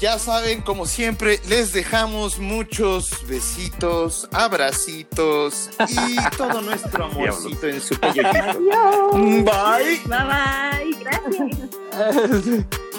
[0.00, 7.98] ya saben, como siempre, les dejamos muchos besitos, abracitos y todo nuestro amorcito en su
[7.98, 9.10] pollollito.
[9.12, 10.00] Bye.
[10.04, 10.98] Bye bye.
[11.00, 12.66] Gracias.